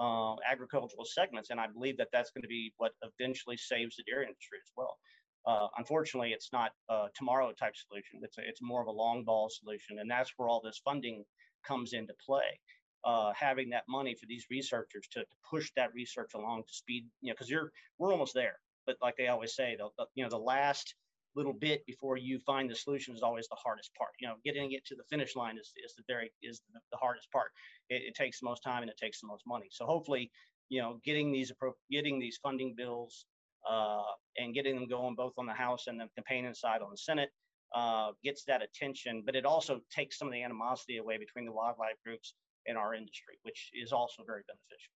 uh, 0.00 0.34
agricultural 0.50 1.04
segments. 1.04 1.50
And 1.50 1.60
I 1.60 1.66
believe 1.68 1.96
that 1.98 2.08
that's 2.12 2.30
going 2.30 2.42
to 2.42 2.48
be 2.48 2.72
what 2.78 2.92
eventually 3.02 3.56
saves 3.56 3.96
the 3.96 4.04
dairy 4.04 4.26
industry 4.26 4.58
as 4.64 4.72
well. 4.76 4.96
Uh, 5.44 5.66
unfortunately, 5.76 6.30
it's 6.30 6.50
not 6.52 6.70
a 6.88 7.06
tomorrow 7.14 7.52
type 7.52 7.74
solution. 7.76 8.20
It's 8.22 8.38
a, 8.38 8.42
it's 8.46 8.62
more 8.62 8.80
of 8.80 8.86
a 8.86 8.92
long 8.92 9.24
ball 9.24 9.50
solution, 9.50 9.98
and 9.98 10.10
that's 10.10 10.32
where 10.36 10.48
all 10.48 10.60
this 10.64 10.80
funding 10.84 11.24
comes 11.66 11.92
into 11.92 12.14
play. 12.24 12.60
Uh, 13.04 13.32
having 13.34 13.68
that 13.68 13.82
money 13.88 14.14
for 14.14 14.26
these 14.26 14.46
researchers 14.48 15.08
to, 15.10 15.20
to, 15.20 15.36
push 15.50 15.72
that 15.74 15.92
research 15.92 16.30
along 16.36 16.62
to 16.62 16.72
speed, 16.72 17.04
you 17.20 17.28
know, 17.28 17.34
because 17.34 17.50
you're 17.50 17.72
we're 17.98 18.12
almost 18.12 18.32
there. 18.32 18.54
But 18.86 18.96
like 19.02 19.16
they 19.16 19.26
always 19.26 19.56
say, 19.56 19.74
the, 19.76 19.88
the, 19.98 20.06
you 20.14 20.22
know, 20.22 20.30
the 20.30 20.38
last 20.38 20.94
little 21.34 21.52
bit 21.52 21.84
before 21.86 22.16
you 22.16 22.38
find 22.40 22.70
the 22.70 22.74
solution 22.74 23.14
is 23.14 23.22
always 23.22 23.48
the 23.48 23.56
hardest 23.56 23.94
part. 23.94 24.10
You 24.20 24.28
know, 24.28 24.34
getting 24.44 24.72
it 24.72 24.84
to 24.86 24.94
the 24.94 25.04
finish 25.10 25.34
line 25.36 25.56
is, 25.58 25.72
is 25.84 25.94
the 25.96 26.02
very 26.06 26.32
is 26.42 26.60
the, 26.72 26.80
the 26.90 26.96
hardest 26.98 27.30
part. 27.32 27.50
It, 27.88 28.02
it, 28.08 28.14
takes 28.14 28.40
the 28.40 28.46
most 28.46 28.62
time 28.62 28.82
and 28.82 28.90
it 28.90 28.96
takes 28.96 29.20
the 29.20 29.26
most 29.26 29.44
money. 29.46 29.68
So 29.70 29.86
hopefully, 29.86 30.30
you 30.68 30.80
know, 30.80 31.00
getting 31.04 31.32
these 31.32 31.52
getting 31.90 32.18
these 32.18 32.38
funding 32.42 32.74
bills 32.76 33.26
uh, 33.70 34.02
and 34.36 34.54
getting 34.54 34.74
them 34.74 34.88
going 34.88 35.14
both 35.14 35.32
on 35.38 35.46
the 35.46 35.52
House 35.52 35.86
and 35.86 36.00
the 36.00 36.06
companion 36.14 36.54
side 36.54 36.82
on 36.82 36.90
the 36.90 36.98
Senate 36.98 37.30
uh, 37.74 38.10
gets 38.22 38.44
that 38.44 38.62
attention. 38.62 39.22
But 39.24 39.36
it 39.36 39.46
also 39.46 39.80
takes 39.90 40.18
some 40.18 40.28
of 40.28 40.34
the 40.34 40.42
animosity 40.42 40.98
away 40.98 41.18
between 41.18 41.46
the 41.46 41.52
wildlife 41.52 41.96
groups 42.04 42.34
and 42.66 42.76
our 42.76 42.94
industry, 42.94 43.34
which 43.42 43.70
is 43.74 43.92
also 43.92 44.22
very 44.26 44.42
beneficial. 44.46 44.92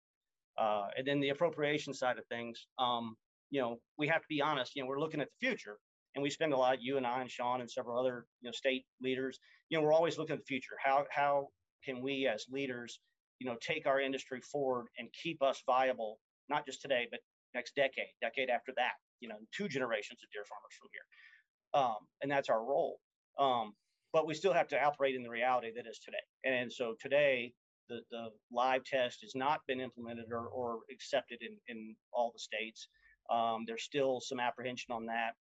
Uh, 0.58 0.88
and 0.96 1.06
then 1.06 1.20
the 1.20 1.30
appropriation 1.30 1.92
side 1.92 2.18
of 2.18 2.26
things, 2.26 2.66
um, 2.78 3.16
you 3.50 3.60
know, 3.60 3.76
we 3.98 4.08
have 4.08 4.22
to 4.22 4.28
be 4.28 4.40
honest. 4.40 4.74
You 4.74 4.82
know, 4.82 4.88
we're 4.88 5.00
looking 5.00 5.20
at 5.20 5.28
the 5.28 5.46
future, 5.46 5.78
and 6.14 6.22
we 6.22 6.30
spend 6.30 6.52
a 6.52 6.56
lot. 6.56 6.78
You 6.80 6.96
and 6.96 7.06
I 7.06 7.20
and 7.20 7.30
Sean 7.30 7.60
and 7.60 7.70
several 7.70 7.98
other 7.98 8.26
you 8.40 8.48
know 8.48 8.52
state 8.52 8.84
leaders. 9.02 9.38
You 9.68 9.78
know, 9.78 9.84
we're 9.84 9.92
always 9.92 10.18
looking 10.18 10.34
at 10.34 10.40
the 10.40 10.46
future. 10.46 10.76
How 10.82 11.04
how 11.10 11.48
can 11.84 12.02
we 12.02 12.26
as 12.26 12.46
leaders, 12.50 13.00
you 13.38 13.46
know, 13.46 13.56
take 13.60 13.86
our 13.86 14.00
industry 14.00 14.40
forward 14.40 14.86
and 14.98 15.08
keep 15.22 15.42
us 15.42 15.62
viable, 15.66 16.18
not 16.48 16.66
just 16.66 16.82
today, 16.82 17.06
but 17.10 17.20
next 17.54 17.74
decade, 17.74 18.12
decade 18.20 18.50
after 18.50 18.72
that, 18.76 18.92
you 19.20 19.28
know, 19.28 19.36
two 19.56 19.68
generations 19.68 20.20
of 20.22 20.30
deer 20.32 20.44
farmers 20.48 20.74
from 20.78 20.88
here. 20.92 21.82
Um, 21.82 22.06
and 22.22 22.30
that's 22.30 22.48
our 22.48 22.62
role. 22.64 22.98
Um, 23.38 23.74
but 24.16 24.26
we 24.26 24.32
still 24.32 24.54
have 24.54 24.66
to 24.66 24.82
operate 24.82 25.14
in 25.14 25.22
the 25.22 25.28
reality 25.28 25.70
that 25.76 25.86
is 25.86 25.98
today. 25.98 26.16
And 26.44 26.72
so 26.72 26.94
today, 26.98 27.52
the, 27.90 28.00
the 28.10 28.28
live 28.50 28.82
test 28.82 29.18
has 29.20 29.34
not 29.34 29.60
been 29.68 29.78
implemented 29.78 30.32
or, 30.32 30.46
or 30.46 30.78
accepted 30.90 31.42
in, 31.42 31.54
in 31.68 31.94
all 32.14 32.30
the 32.32 32.38
states. 32.38 32.88
Um, 33.30 33.64
there's 33.66 33.82
still 33.82 34.22
some 34.22 34.40
apprehension 34.40 34.94
on 34.94 35.04
that 35.04 35.32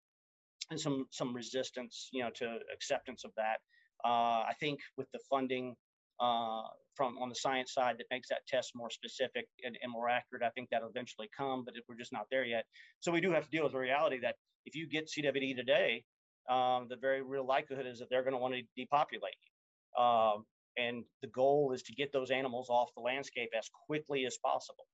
and 0.73 0.81
some 0.81 1.07
some 1.13 1.33
resistance, 1.33 2.09
you 2.13 2.25
know, 2.25 2.31
to 2.35 2.59
acceptance 2.75 3.23
of 3.25 3.31
that. 3.37 3.59
Uh, 4.05 4.43
I 4.43 4.55
think 4.59 4.81
with 4.97 5.07
the 5.13 5.21
funding 5.31 5.77
uh, 6.19 6.63
from 6.97 7.17
on 7.19 7.29
the 7.29 7.37
science 7.37 7.73
side 7.75 7.95
that 7.99 8.07
makes 8.11 8.29
that 8.29 8.45
test 8.49 8.73
more 8.75 8.91
specific 8.91 9.47
and, 9.65 9.79
and, 9.83 9.93
more 9.93 10.09
accurate. 10.09 10.43
I 10.43 10.51
think 10.51 10.69
that'll 10.71 10.89
eventually 10.89 11.29
come, 11.37 11.65
but 11.65 11.75
we're 11.89 11.95
just 11.95 12.13
not 12.13 12.27
there 12.29 12.45
yet. 12.45 12.65
So 12.99 13.13
we 13.13 13.21
do 13.21 13.31
have 13.31 13.45
to 13.45 13.51
deal 13.51 13.63
with 13.63 13.73
the 13.73 13.79
reality 13.79 14.19
that 14.23 14.35
if 14.67 14.75
you 14.75 14.89
get 14.89 15.09
CWD 15.09 15.55
today, 15.55 16.03
um, 16.51 16.87
the 16.89 16.97
very 16.97 17.23
real 17.23 17.47
likelihood 17.47 17.87
is 17.87 17.99
that 17.99 18.09
they're 18.11 18.23
going 18.23 18.35
to 18.35 18.39
want 18.39 18.55
to 18.55 18.63
depopulate 18.77 19.35
you. 19.45 20.03
Um, 20.03 20.45
and 20.77 21.05
the 21.23 21.29
goal 21.29 21.73
is 21.73 21.83
to 21.85 21.95
get 21.95 22.13
those 22.13 22.31
animals 22.31 22.69
off 22.69 22.95
the 22.95 23.03
landscape 23.03 23.51
as 23.57 23.69
quickly 23.87 24.27
as 24.27 24.39
possible, 24.45 24.85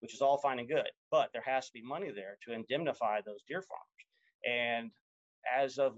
which 0.00 0.14
is 0.14 0.20
all 0.20 0.38
fine 0.38 0.58
and 0.58 0.68
good. 0.68 0.90
But 1.10 1.30
there 1.32 1.44
has 1.46 1.66
to 1.66 1.72
be 1.72 1.82
money 1.82 2.10
there 2.14 2.36
to 2.46 2.52
indemnify 2.52 3.20
those 3.24 3.42
deer 3.48 3.62
farmers. 3.62 4.04
And 4.46 4.90
as 5.56 5.78
of 5.78 5.94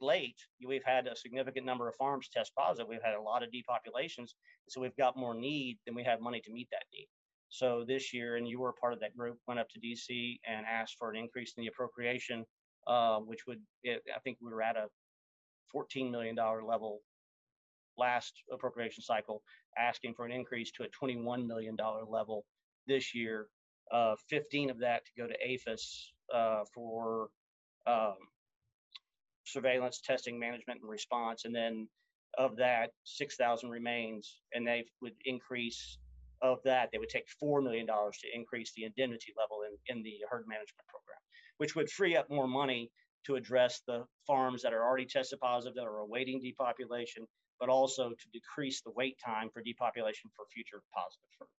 late, 0.00 0.36
we've 0.66 0.84
had 0.84 1.06
a 1.06 1.16
significant 1.16 1.64
number 1.64 1.88
of 1.88 1.96
farms 1.96 2.28
test 2.28 2.52
positive. 2.54 2.88
We've 2.88 3.02
had 3.02 3.14
a 3.14 3.22
lot 3.22 3.42
of 3.42 3.48
depopulations. 3.50 4.30
So 4.68 4.80
we've 4.80 4.96
got 4.96 5.16
more 5.16 5.34
need 5.34 5.78
than 5.86 5.94
we 5.94 6.04
have 6.04 6.20
money 6.20 6.40
to 6.44 6.52
meet 6.52 6.68
that 6.72 6.84
need. 6.92 7.08
So 7.48 7.84
this 7.86 8.14
year, 8.14 8.36
and 8.36 8.48
you 8.48 8.60
were 8.60 8.72
part 8.72 8.92
of 8.92 9.00
that 9.00 9.16
group, 9.16 9.38
went 9.46 9.60
up 9.60 9.68
to 9.70 9.80
DC 9.80 10.38
and 10.46 10.64
asked 10.66 10.96
for 10.98 11.10
an 11.10 11.16
increase 11.16 11.52
in 11.56 11.62
the 11.62 11.68
appropriation, 11.68 12.46
uh, 12.86 13.18
which 13.18 13.46
would, 13.46 13.60
it, 13.82 14.02
I 14.14 14.18
think 14.20 14.38
we 14.40 14.50
were 14.50 14.62
at 14.62 14.76
a 14.76 14.86
$14 15.74 16.10
million 16.10 16.36
level 16.36 17.00
last 17.98 18.32
appropriation 18.52 19.02
cycle, 19.02 19.42
asking 19.78 20.14
for 20.14 20.24
an 20.24 20.32
increase 20.32 20.70
to 20.72 20.84
a 20.84 21.04
$21 21.04 21.46
million 21.46 21.76
level 22.08 22.44
this 22.86 23.14
year. 23.14 23.46
Uh, 23.92 24.14
15 24.30 24.70
of 24.70 24.78
that 24.78 25.02
to 25.04 25.10
go 25.18 25.26
to 25.26 25.34
APHIS 25.34 26.12
uh, 26.34 26.62
for 26.74 27.28
um, 27.86 28.14
surveillance, 29.44 30.00
testing, 30.00 30.38
management, 30.38 30.80
and 30.80 30.90
response. 30.90 31.44
And 31.44 31.54
then 31.54 31.88
of 32.38 32.56
that, 32.56 32.90
6,000 33.04 33.68
remains, 33.68 34.40
and 34.54 34.66
they 34.66 34.84
would 35.02 35.12
increase 35.24 35.98
of 36.42 36.58
that, 36.64 36.90
they 36.92 36.98
would 36.98 37.08
take 37.08 37.26
$4 37.42 37.62
million 37.62 37.86
to 37.86 38.26
increase 38.34 38.72
the 38.76 38.84
indemnity 38.84 39.32
level 39.38 39.60
in, 39.62 39.96
in 39.96 40.02
the 40.02 40.16
herd 40.28 40.44
management 40.46 40.86
program, 40.88 41.18
which 41.58 41.74
would 41.76 41.88
free 41.88 42.16
up 42.16 42.28
more 42.28 42.48
money 42.48 42.90
to 43.26 43.36
address 43.36 43.82
the 43.86 44.04
farms 44.26 44.62
that 44.62 44.72
are 44.72 44.82
already 44.82 45.06
tested 45.06 45.38
positive 45.40 45.74
that 45.76 45.84
are 45.84 45.98
awaiting 45.98 46.40
depopulation, 46.40 47.26
but 47.60 47.68
also 47.68 48.10
to 48.10 48.28
decrease 48.32 48.82
the 48.82 48.90
wait 48.96 49.16
time 49.24 49.48
for 49.52 49.62
depopulation 49.62 50.30
for 50.34 50.44
future 50.52 50.82
positive 50.92 51.28
firms. 51.38 51.50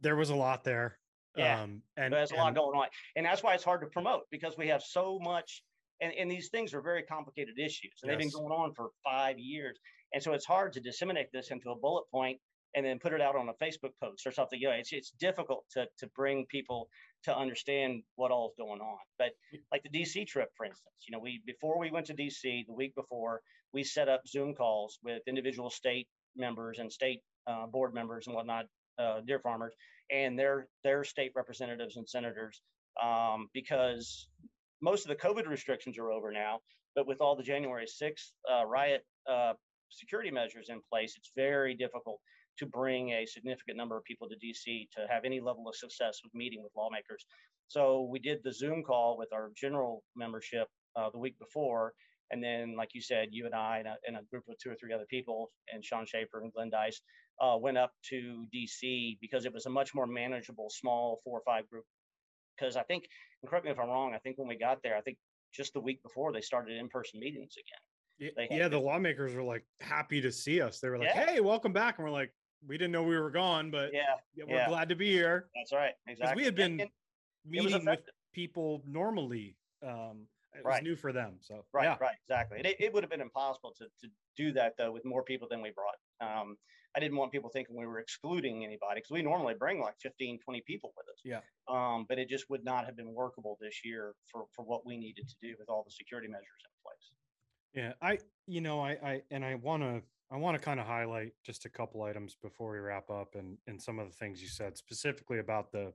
There 0.00 0.16
was 0.16 0.30
a 0.30 0.34
lot 0.34 0.64
there. 0.64 0.98
Yeah, 1.36 1.62
um, 1.62 1.80
and 1.96 2.12
there's 2.12 2.32
a 2.32 2.34
lot 2.34 2.54
going 2.54 2.78
on, 2.78 2.88
and 3.16 3.24
that's 3.24 3.42
why 3.42 3.54
it's 3.54 3.64
hard 3.64 3.80
to 3.80 3.86
promote 3.86 4.22
because 4.30 4.58
we 4.58 4.68
have 4.68 4.82
so 4.82 5.18
much. 5.22 5.62
And, 6.02 6.12
and 6.12 6.30
these 6.30 6.48
things 6.48 6.74
are 6.74 6.82
very 6.82 7.04
complicated 7.04 7.58
issues, 7.58 7.92
and 8.02 8.10
yes. 8.10 8.18
they've 8.18 8.18
been 8.18 8.40
going 8.40 8.52
on 8.52 8.74
for 8.74 8.90
five 9.04 9.38
years. 9.38 9.78
And 10.14 10.22
so 10.22 10.32
it's 10.32 10.46
hard 10.46 10.72
to 10.74 10.80
disseminate 10.80 11.28
this 11.32 11.50
into 11.50 11.70
a 11.70 11.76
bullet 11.76 12.04
point 12.10 12.38
and 12.74 12.84
then 12.86 12.98
put 12.98 13.12
it 13.12 13.20
out 13.20 13.36
on 13.36 13.48
a 13.48 13.64
Facebook 13.64 13.92
post 14.02 14.26
or 14.26 14.32
something. 14.32 14.58
You 14.58 14.68
know, 14.68 14.74
it's 14.74 14.92
it's 14.92 15.12
difficult 15.20 15.64
to 15.72 15.86
to 15.98 16.06
bring 16.16 16.46
people 16.46 16.88
to 17.24 17.36
understand 17.36 18.02
what 18.16 18.30
all 18.30 18.48
is 18.48 18.54
going 18.58 18.80
on. 18.80 18.98
But 19.18 19.30
like 19.70 19.82
the 19.82 19.90
DC 19.90 20.26
trip, 20.26 20.48
for 20.56 20.64
instance, 20.64 20.94
you 21.06 21.12
know, 21.12 21.20
we 21.20 21.42
before 21.46 21.78
we 21.78 21.90
went 21.90 22.06
to 22.06 22.14
DC 22.14 22.66
the 22.66 22.72
week 22.72 22.94
before, 22.94 23.42
we 23.72 23.84
set 23.84 24.08
up 24.08 24.22
Zoom 24.26 24.54
calls 24.54 24.98
with 25.02 25.22
individual 25.26 25.70
state 25.70 26.08
members 26.36 26.78
and 26.78 26.90
state 26.90 27.20
uh, 27.46 27.66
board 27.66 27.94
members 27.94 28.26
and 28.26 28.34
whatnot, 28.34 28.66
uh, 28.98 29.20
deer 29.26 29.40
farmers, 29.40 29.74
and 30.10 30.38
their 30.38 30.68
their 30.84 31.04
state 31.04 31.32
representatives 31.34 31.96
and 31.96 32.08
senators, 32.08 32.62
um, 33.02 33.48
because 33.52 34.28
most 34.80 35.04
of 35.04 35.08
the 35.08 35.16
COVID 35.16 35.46
restrictions 35.46 35.98
are 35.98 36.10
over 36.10 36.32
now. 36.32 36.60
But 36.94 37.06
with 37.06 37.22
all 37.22 37.36
the 37.36 37.42
January 37.42 37.86
6th 37.86 38.32
uh, 38.50 38.66
riot 38.66 39.02
uh, 39.26 39.54
security 39.92 40.30
measures 40.30 40.68
in 40.68 40.80
place, 40.90 41.14
it's 41.16 41.30
very 41.36 41.74
difficult 41.74 42.20
to 42.58 42.66
bring 42.66 43.10
a 43.10 43.26
significant 43.26 43.76
number 43.76 43.96
of 43.96 44.04
people 44.04 44.28
to 44.28 44.34
DC 44.36 44.88
to 44.92 45.06
have 45.08 45.24
any 45.24 45.40
level 45.40 45.68
of 45.68 45.74
success 45.74 46.20
with 46.22 46.34
meeting 46.34 46.62
with 46.62 46.72
lawmakers. 46.76 47.24
So 47.68 48.02
we 48.10 48.18
did 48.18 48.40
the 48.44 48.52
Zoom 48.52 48.82
call 48.82 49.16
with 49.16 49.32
our 49.32 49.50
general 49.56 50.02
membership 50.14 50.68
uh, 50.96 51.10
the 51.10 51.18
week 51.18 51.38
before. 51.38 51.94
And 52.30 52.42
then, 52.42 52.76
like 52.76 52.90
you 52.94 53.02
said, 53.02 53.28
you 53.30 53.46
and 53.46 53.54
I 53.54 53.78
and 53.78 53.88
a, 53.88 53.96
and 54.06 54.16
a, 54.16 54.22
group 54.30 54.44
of 54.48 54.56
two 54.58 54.70
or 54.70 54.74
three 54.74 54.92
other 54.92 55.06
people, 55.08 55.50
and 55.72 55.84
Sean 55.84 56.06
Schaefer 56.06 56.40
and 56.42 56.52
Glenn 56.52 56.70
Dice, 56.70 57.00
uh, 57.40 57.56
went 57.58 57.76
up 57.76 57.92
to 58.08 58.46
DC 58.54 59.18
because 59.20 59.44
it 59.44 59.52
was 59.52 59.66
a 59.66 59.70
much 59.70 59.94
more 59.94 60.06
manageable, 60.06 60.68
small 60.70 61.20
four 61.24 61.38
or 61.38 61.42
five 61.44 61.68
group. 61.68 61.84
Because 62.56 62.76
I 62.76 62.82
think, 62.84 63.04
correct 63.46 63.64
me 63.64 63.70
if 63.70 63.78
I'm 63.78 63.88
wrong, 63.88 64.14
I 64.14 64.18
think 64.18 64.38
when 64.38 64.48
we 64.48 64.56
got 64.56 64.78
there, 64.82 64.96
I 64.96 65.00
think 65.02 65.18
just 65.54 65.74
the 65.74 65.80
week 65.80 66.02
before 66.02 66.32
they 66.32 66.40
started 66.40 66.78
in-person 66.78 67.20
meetings 67.20 67.54
again. 67.56 67.91
Yeah, 68.18 68.30
yeah 68.50 68.68
the 68.68 68.78
lawmakers 68.78 69.34
were 69.34 69.42
like 69.42 69.64
happy 69.80 70.20
to 70.20 70.30
see 70.30 70.60
us. 70.60 70.80
They 70.80 70.88
were 70.88 70.98
like, 70.98 71.08
yeah. 71.14 71.26
"Hey, 71.26 71.40
welcome 71.40 71.72
back," 71.72 71.98
and 71.98 72.04
we're 72.04 72.12
like, 72.12 72.32
we 72.66 72.78
didn't 72.78 72.92
know 72.92 73.02
we 73.02 73.18
were 73.18 73.30
gone, 73.30 73.70
but 73.70 73.90
yeah, 73.92 74.14
we're 74.46 74.56
yeah. 74.56 74.68
glad 74.68 74.88
to 74.88 74.96
be 74.96 75.10
here. 75.10 75.48
That's 75.54 75.72
right. 75.72 75.92
Exactly. 76.06 76.40
We 76.40 76.44
had 76.44 76.54
been 76.54 76.80
and, 76.80 76.90
meeting 77.46 77.84
with 77.84 78.00
people 78.32 78.82
normally. 78.86 79.56
Um, 79.84 80.26
it 80.54 80.64
right. 80.64 80.82
was 80.82 80.82
new 80.82 80.96
for 80.96 81.12
them. 81.12 81.36
So 81.40 81.64
right, 81.72 81.84
yeah. 81.84 81.96
right, 82.00 82.16
exactly. 82.28 82.60
It, 82.62 82.76
it 82.78 82.92
would 82.92 83.02
have 83.02 83.10
been 83.10 83.22
impossible 83.22 83.72
to, 83.78 83.84
to 83.84 84.08
do 84.36 84.52
that 84.52 84.74
though 84.76 84.92
with 84.92 85.04
more 85.04 85.22
people 85.22 85.48
than 85.50 85.62
we 85.62 85.72
brought. 85.72 85.96
Um, 86.20 86.56
I 86.94 87.00
didn't 87.00 87.16
want 87.16 87.32
people 87.32 87.48
thinking 87.48 87.74
we 87.74 87.86
were 87.86 88.00
excluding 88.00 88.64
anybody 88.64 88.96
because 88.96 89.10
we 89.10 89.22
normally 89.22 89.54
bring 89.58 89.80
like 89.80 89.94
15, 90.02 90.38
20 90.44 90.62
people 90.66 90.92
with 90.94 91.06
us. 91.08 91.20
Yeah. 91.24 91.40
Um, 91.68 92.04
but 92.06 92.18
it 92.18 92.28
just 92.28 92.50
would 92.50 92.64
not 92.64 92.84
have 92.84 92.96
been 92.96 93.14
workable 93.14 93.56
this 93.62 93.80
year 93.82 94.12
for, 94.30 94.44
for 94.54 94.62
what 94.62 94.84
we 94.84 94.98
needed 94.98 95.26
to 95.26 95.34
do 95.40 95.54
with 95.58 95.70
all 95.70 95.84
the 95.84 95.90
security 95.90 96.28
measures 96.28 96.62
in 96.64 96.70
place. 96.84 97.10
Yeah. 97.74 97.92
I, 98.02 98.18
you 98.46 98.60
know, 98.60 98.80
I, 98.80 98.90
I, 99.02 99.22
and 99.30 99.44
I 99.44 99.54
want 99.56 99.82
to 99.82 100.02
I 100.30 100.36
want 100.36 100.56
to 100.56 100.64
kind 100.64 100.80
of 100.80 100.86
highlight 100.86 101.32
just 101.44 101.66
a 101.66 101.68
couple 101.68 102.02
items 102.02 102.36
before 102.42 102.72
we 102.72 102.78
wrap 102.78 103.10
up 103.10 103.34
and, 103.34 103.58
and 103.66 103.80
some 103.80 103.98
of 103.98 104.08
the 104.08 104.14
things 104.14 104.40
you 104.40 104.48
said 104.48 104.78
specifically 104.78 105.38
about 105.40 105.70
the 105.72 105.92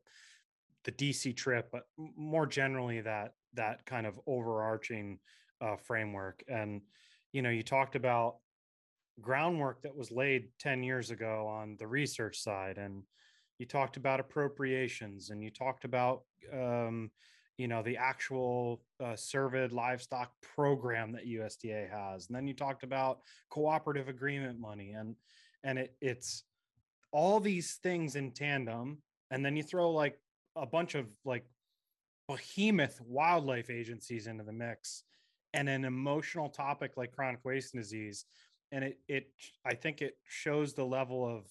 the 0.83 0.91
DC 0.91 1.35
trip, 1.35 1.69
but 1.71 1.83
more 1.97 2.45
generally 2.45 3.01
that 3.01 3.33
that 3.53 3.85
kind 3.85 4.05
of 4.05 4.19
overarching 4.27 5.19
uh, 5.59 5.75
framework. 5.75 6.43
And 6.47 6.81
you 7.33 7.41
know, 7.41 7.49
you 7.49 7.63
talked 7.63 7.95
about 7.95 8.37
groundwork 9.19 9.81
that 9.81 9.95
was 9.95 10.11
laid 10.11 10.49
10 10.59 10.83
years 10.83 11.09
ago 11.09 11.47
on 11.47 11.75
the 11.79 11.87
research 11.87 12.39
side 12.39 12.77
and 12.77 13.03
you 13.57 13.65
talked 13.65 13.97
about 13.97 14.19
appropriations 14.19 15.31
and 15.31 15.43
you 15.43 15.49
talked 15.49 15.83
about 15.85 16.21
um, 16.53 17.09
you 17.57 17.67
know 17.67 17.81
the 17.81 17.97
actual 17.97 18.81
uh, 19.03 19.15
livestock 19.71 20.31
program 20.55 21.11
that 21.13 21.27
USDA 21.27 21.89
has, 21.89 22.27
and 22.27 22.35
then 22.35 22.47
you 22.47 22.53
talked 22.53 22.83
about 22.83 23.19
cooperative 23.49 24.09
agreement 24.09 24.59
money, 24.59 24.91
and 24.91 25.15
and 25.63 25.79
it, 25.79 25.95
it's 26.01 26.43
all 27.11 27.39
these 27.39 27.79
things 27.81 28.15
in 28.15 28.31
tandem, 28.31 28.99
and 29.31 29.43
then 29.43 29.55
you 29.55 29.63
throw 29.63 29.91
like 29.91 30.19
a 30.55 30.65
bunch 30.65 30.95
of 30.95 31.07
like 31.25 31.45
behemoth 32.27 32.99
wildlife 33.01 33.69
agencies 33.69 34.27
into 34.27 34.43
the 34.43 34.53
mix, 34.53 35.03
and 35.53 35.67
an 35.67 35.83
emotional 35.83 36.49
topic 36.49 36.91
like 36.95 37.11
chronic 37.11 37.39
wasting 37.43 37.79
disease, 37.79 38.25
and 38.71 38.83
it 38.83 38.99
it 39.07 39.31
I 39.65 39.73
think 39.73 40.01
it 40.01 40.17
shows 40.27 40.73
the 40.73 40.85
level 40.85 41.25
of 41.25 41.47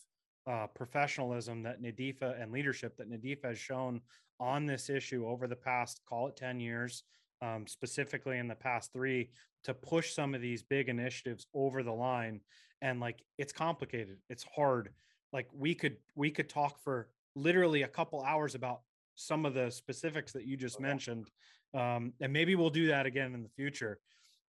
uh, 0.47 0.67
professionalism 0.69 1.65
that 1.65 1.83
NADEFA 1.83 2.41
and 2.41 2.53
leadership 2.53 2.97
that 2.97 3.11
NADEFA 3.11 3.47
has 3.47 3.59
shown 3.59 4.01
on 4.41 4.67
this 4.67 4.91
issue 4.91 5.27
over 5.27 5.47
the 5.47 5.57
past, 5.57 6.01
call 6.09 6.29
it 6.29 6.37
10 6.37 6.61
years, 6.61 7.05
um, 7.43 7.67
specifically 7.67 8.39
in 8.39 8.49
the 8.49 8.55
past 8.55 8.93
three, 8.93 9.31
to 9.65 9.75
push 9.75 10.13
some 10.13 10.35
of 10.35 10.41
these 10.41 10.63
big 10.63 10.89
initiatives 10.89 11.47
over 11.55 11.83
the 11.83 11.93
line. 11.93 12.41
And 12.83 13.01
like, 13.01 13.23
it's 13.39 13.53
complicated, 13.53 14.19
it's 14.29 14.45
hard. 14.55 14.91
Like 15.33 15.49
we 15.53 15.75
could 15.75 15.97
we 16.15 16.31
could 16.31 16.49
talk 16.49 16.83
for 16.83 17.09
literally 17.35 17.83
a 17.83 17.89
couple 17.89 18.23
hours 18.23 18.55
about 18.55 18.81
some 19.17 19.45
of 19.45 19.55
the 19.55 19.71
specifics 19.71 20.33
that 20.33 20.47
you 20.47 20.57
just 20.57 20.77
okay. 20.77 20.85
mentioned, 20.85 21.31
um, 21.75 22.13
and 22.21 22.33
maybe 22.33 22.55
we'll 22.55 22.71
do 22.71 22.87
that 22.89 23.07
again 23.07 23.35
in 23.35 23.43
the 23.43 23.49
future. 23.51 23.99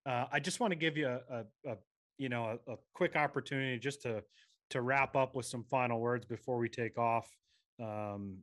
Uh, 0.06 0.26
I 0.32 0.40
just 0.40 0.60
want 0.60 0.72
to 0.72 0.76
give 0.76 0.96
you 0.96 1.08
a, 1.08 1.20
a, 1.30 1.72
a 1.72 1.78
you 2.18 2.30
know 2.30 2.58
a, 2.68 2.74
a, 2.74 2.76
quick 2.94 3.16
opportunity 3.16 3.78
just 3.80 4.02
to 4.04 4.24
to 4.70 4.82
wrap 4.82 5.16
up 5.16 5.36
with 5.36 5.46
some 5.46 5.64
final 5.64 6.00
words 6.00 6.26
before 6.26 6.58
we 6.58 6.70
take 6.70 6.98
off. 6.98 7.30
Um, 7.82 8.38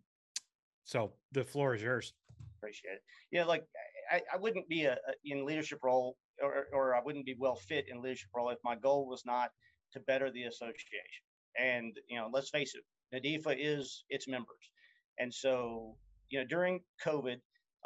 so 0.84 1.12
the 1.32 1.44
floor 1.44 1.74
is 1.74 1.82
yours. 1.82 2.12
Appreciate 2.58 2.92
it. 2.92 3.02
Yeah, 3.30 3.44
like 3.44 3.64
I, 4.10 4.22
I 4.32 4.36
wouldn't 4.38 4.68
be 4.68 4.84
a, 4.84 4.92
a, 4.92 5.12
in 5.24 5.44
leadership 5.44 5.80
role 5.82 6.16
or, 6.42 6.66
or 6.72 6.94
I 6.94 7.00
wouldn't 7.04 7.26
be 7.26 7.36
well 7.38 7.56
fit 7.56 7.86
in 7.88 8.02
leadership 8.02 8.30
role 8.34 8.50
if 8.50 8.58
my 8.64 8.76
goal 8.76 9.08
was 9.08 9.22
not 9.24 9.50
to 9.92 10.00
better 10.00 10.30
the 10.30 10.44
association. 10.44 11.24
And 11.58 11.96
you 12.08 12.18
know, 12.18 12.28
let's 12.32 12.50
face 12.50 12.74
it, 12.74 12.84
NADEFA 13.14 13.56
is 13.58 14.04
its 14.08 14.26
members, 14.28 14.70
and 15.18 15.32
so 15.32 15.96
you 16.30 16.40
know 16.40 16.46
during 16.46 16.80
COVID, 17.04 17.36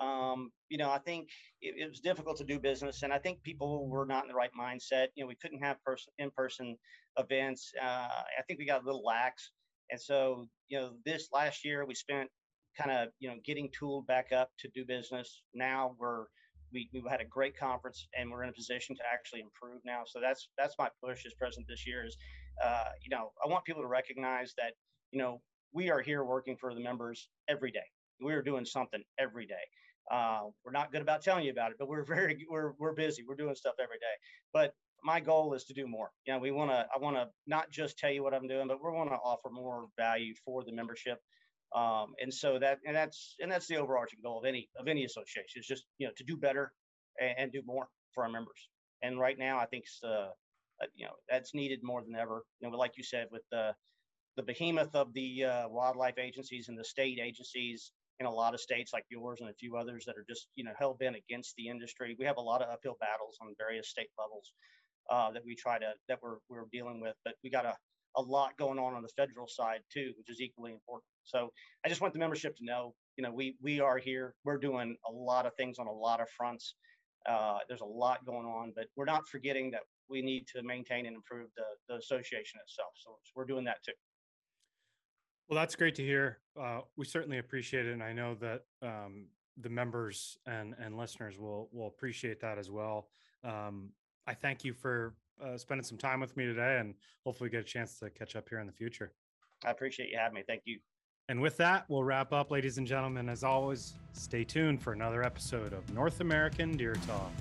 um, 0.01 0.51
you 0.69 0.79
know, 0.79 0.91
I 0.91 0.99
think 0.99 1.29
it, 1.61 1.75
it, 1.77 1.89
was 1.89 2.01
difficult 2.01 2.39
to 2.39 2.45
do 2.45 2.59
business, 2.59 3.03
and 3.03 3.13
I 3.13 3.19
think 3.19 3.43
people 3.43 3.89
were 3.89 4.07
not 4.07 4.25
in 4.25 4.29
the 4.29 4.35
right 4.35 4.51
mindset. 4.59 5.09
You 5.15 5.25
know, 5.25 5.29
we 5.29 5.37
couldn't 5.37 5.63
have 5.63 5.83
person 5.85 6.13
in-person 6.19 6.77
events. 7.19 7.73
Uh, 7.81 8.09
I 8.39 8.43
think 8.47 8.59
we 8.59 8.67
got 8.67 8.83
a 8.83 8.87
little 8.87 9.05
lax, 9.05 9.51
and 9.91 10.01
so 10.01 10.49
you 10.69 10.79
know, 10.79 10.93
this 11.05 11.29
last 11.33 11.65
year 11.65 11.85
we 11.85 11.95
spent 11.95 12.31
kind 12.79 12.91
of 12.91 13.09
you 13.19 13.29
know 13.29 13.37
getting 13.45 13.69
tooled 13.77 14.07
back 14.07 14.33
up 14.33 14.51
to 14.59 14.69
do 14.75 14.85
business. 14.85 15.43
Now 15.55 15.95
we're 15.99 16.27
we, 16.73 16.89
we 16.93 17.03
had 17.09 17.21
a 17.21 17.25
great 17.25 17.57
conference 17.57 18.07
and 18.19 18.31
we're 18.31 18.43
in 18.43 18.51
a 18.51 18.53
position 18.53 18.95
to 18.97 19.03
actually 19.13 19.41
improve 19.41 19.81
now. 19.85 20.03
So 20.07 20.21
that's 20.21 20.49
that's 20.57 20.75
my 20.79 20.89
push 21.03 21.25
as 21.27 21.35
president 21.35 21.67
this 21.69 21.87
year 21.87 22.05
is, 22.05 22.17
uh, 22.63 22.91
you 23.03 23.11
know, 23.11 23.33
I 23.45 23.49
want 23.49 23.65
people 23.65 23.83
to 23.83 23.89
recognize 23.89 24.55
that 24.59 24.73
you 25.11 25.19
know 25.19 25.41
we 25.73 25.91
are 25.91 26.01
here 26.01 26.25
working 26.25 26.57
for 26.57 26.75
the 26.75 26.81
members 26.81 27.29
every 27.49 27.71
day. 27.71 27.87
We 28.21 28.33
are 28.35 28.43
doing 28.43 28.65
something 28.65 29.03
every 29.19 29.47
day. 29.47 29.55
Uh, 30.11 30.45
we're 30.65 30.73
not 30.73 30.91
good 30.91 31.03
about 31.03 31.23
telling 31.23 31.45
you 31.45 31.53
about 31.53 31.71
it, 31.71 31.77
but 31.79 31.89
we're 31.89 32.05
very 32.17 32.47
we're 32.51 32.73
we're 32.79 32.95
busy. 32.95 33.25
We're 33.27 33.37
doing 33.37 33.55
stuff 33.55 33.75
every 33.81 33.99
day. 33.99 34.15
But 34.53 34.75
my 35.05 35.21
goal 35.21 35.55
is 35.55 35.65
to 35.65 35.75
do 35.75 35.87
more. 35.87 36.11
You 36.27 36.33
know, 36.33 36.39
we 36.39 36.51
want 36.51 36.71
to 36.71 36.87
I 36.95 36.99
want 36.99 37.17
to 37.17 37.29
not 37.47 37.71
just 37.71 37.99
tell 37.99 38.11
you 38.11 38.23
what 38.23 38.35
I'm 38.35 38.49
doing, 38.49 38.69
but 38.69 38.79
we 38.83 38.91
want 38.91 39.11
to 39.11 39.17
offer 39.17 39.51
more 39.51 39.87
value 39.97 40.35
for 40.45 40.65
the 40.65 40.73
membership. 40.73 41.19
Um, 41.75 42.15
and 42.21 42.33
so 42.33 42.59
that 42.59 42.79
and 42.87 42.97
that's 42.97 43.37
and 43.41 43.53
that's 43.53 43.67
the 43.67 43.77
overarching 43.77 44.21
goal 44.23 44.39
of 44.39 44.45
any 44.47 44.69
of 44.79 44.89
any 44.89 45.05
association 45.05 45.61
is 45.61 45.67
just 45.67 45.85
you 45.99 46.07
know 46.07 46.13
to 46.17 46.25
do 46.25 46.37
better 46.37 46.73
and, 47.21 47.35
and 47.39 47.53
do 47.53 47.63
more 47.67 47.89
for 48.13 48.25
our 48.25 48.31
members. 48.31 48.69
And 49.03 49.21
right 49.21 49.39
now, 49.39 49.59
I 49.59 49.67
think 49.67 49.85
uh, 50.03 50.31
uh, 50.83 50.87
you 50.95 51.07
know 51.07 51.13
that's 51.29 51.55
needed 51.55 51.81
more 51.83 52.03
than 52.03 52.17
ever. 52.17 52.43
You 52.61 52.71
know, 52.71 52.77
like 52.77 52.93
you 52.97 53.05
said, 53.05 53.27
with 53.31 53.43
the 53.53 53.75
the 54.37 54.43
behemoth 54.43 54.95
of 54.95 55.13
the 55.15 55.45
uh, 55.45 55.69
wildlife 55.69 56.19
agencies 56.19 56.69
and 56.69 56.79
the 56.79 56.85
state 56.85 57.19
agencies 57.23 57.93
in 58.21 58.27
a 58.27 58.31
lot 58.31 58.55
of 58.55 58.61
states 58.61 58.93
like 58.93 59.05
yours 59.11 59.41
and 59.41 59.51
a 59.51 59.55
few 59.55 59.77
others 59.77 60.05
that 60.07 60.17
are 60.17 60.25
just 60.29 60.49
you 60.57 60.65
know 60.65 60.73
hell 60.79 60.97
bent 60.99 61.17
against 61.17 61.55
the 61.57 61.69
industry. 61.69 62.17
We 62.19 62.25
have 62.25 62.39
a 62.39 62.43
lot 62.43 62.63
of 62.63 62.69
uphill 62.71 62.97
battles 63.01 63.37
on 63.43 63.55
various 63.59 63.91
state 63.91 64.11
levels 64.19 64.53
uh, 65.11 65.31
that 65.33 65.43
we 65.45 65.55
try 65.55 65.79
to 65.79 65.93
that 66.09 66.19
we're 66.23 66.39
we're 66.49 66.67
dealing 66.73 67.01
with, 67.01 67.15
but 67.25 67.35
we 67.45 67.51
got 67.51 67.67
a 67.67 67.75
a 68.19 68.23
lot 68.23 68.57
going 68.59 68.79
on 68.79 68.95
on 68.95 69.03
the 69.03 69.09
federal 69.17 69.47
side 69.47 69.81
too, 69.93 70.13
which 70.19 70.29
is 70.29 70.41
equally 70.41 70.73
important. 70.73 71.07
So 71.23 71.53
I 71.87 71.89
just 71.89 72.01
want 72.01 72.13
the 72.13 72.19
membership 72.19 72.57
to 72.57 72.65
know, 72.65 72.95
you 73.17 73.23
know, 73.23 73.33
we 73.33 73.57
we 73.63 73.81
are 73.81 73.97
here. 73.97 74.35
We're 74.45 74.59
doing 74.59 74.97
a 75.09 75.13
lot 75.13 75.47
of 75.47 75.55
things 75.55 75.79
on 75.79 75.87
a 75.87 75.93
lot 75.93 76.21
of 76.21 76.29
fronts. 76.37 76.75
Uh, 77.27 77.59
there's 77.69 77.81
a 77.81 77.93
lot 78.05 78.25
going 78.27 78.47
on, 78.47 78.73
but 78.75 78.87
we're 78.97 79.05
not 79.05 79.27
forgetting 79.29 79.71
that 79.71 79.83
we 80.09 80.21
need 80.23 80.47
to 80.49 80.63
maintain 80.63 81.07
and 81.07 81.15
improve 81.15 81.49
the, 81.57 81.65
the 81.89 81.99
association 81.99 82.59
itself. 82.63 82.91
So 82.97 83.19
we're 83.35 83.45
doing 83.45 83.65
that 83.65 83.83
too. 83.85 83.93
Well, 85.49 85.59
that's 85.59 85.77
great 85.77 85.95
to 85.97 86.03
hear. 86.03 86.39
Uh, 86.61 86.81
we 86.97 87.05
certainly 87.07 87.39
appreciate 87.39 87.87
it, 87.87 87.93
and 87.93 88.03
I 88.03 88.13
know 88.13 88.35
that 88.37 88.65
um, 88.83 89.29
the 89.61 89.71
members 89.71 90.39
and 90.47 90.75
and 90.79 90.97
listeners 90.97 91.39
will 91.39 91.69
will 91.73 91.89
appreciate 91.89 92.41
that 92.41 92.59
as 92.59 92.71
well. 92.71 93.09
Um, 93.45 93.91
I 94.27 94.35
thank 94.35 94.65
you 94.65 94.75
for 94.75 95.15
uh, 95.45 95.57
spending 95.57 95.85
some 95.85 95.99
time 95.99 96.21
with 96.21 96.37
me 96.37 96.45
today, 96.45 96.79
and 96.81 96.95
hopefully 97.25 97.51
get 97.51 97.61
a 97.61 97.65
chance 97.65 97.99
to 98.01 98.11
catch 98.11 98.37
up 98.37 98.49
here 98.49 98.61
in 98.61 98.67
the 98.67 98.73
future. 98.73 99.13
I 99.65 99.71
appreciate 99.71 100.11
you 100.11 100.19
having 100.19 100.35
me. 100.35 100.45
Thank 100.47 100.63
you. 100.65 100.79
And 101.29 101.41
with 101.41 101.57
that, 101.59 101.85
we'll 101.89 102.05
wrap 102.05 102.33
up, 102.33 102.51
ladies 102.51 102.79
and 102.79 102.87
gentlemen. 102.87 103.29
As 103.29 103.45
always, 103.45 103.95
stay 104.13 104.45
tuned 104.45 104.83
for 104.83 104.93
another 104.95 105.23
episode 105.23 105.73
of 105.73 105.93
North 105.93 106.21
American 106.21 106.77
Deer 106.77 106.95
Talk. 107.07 107.33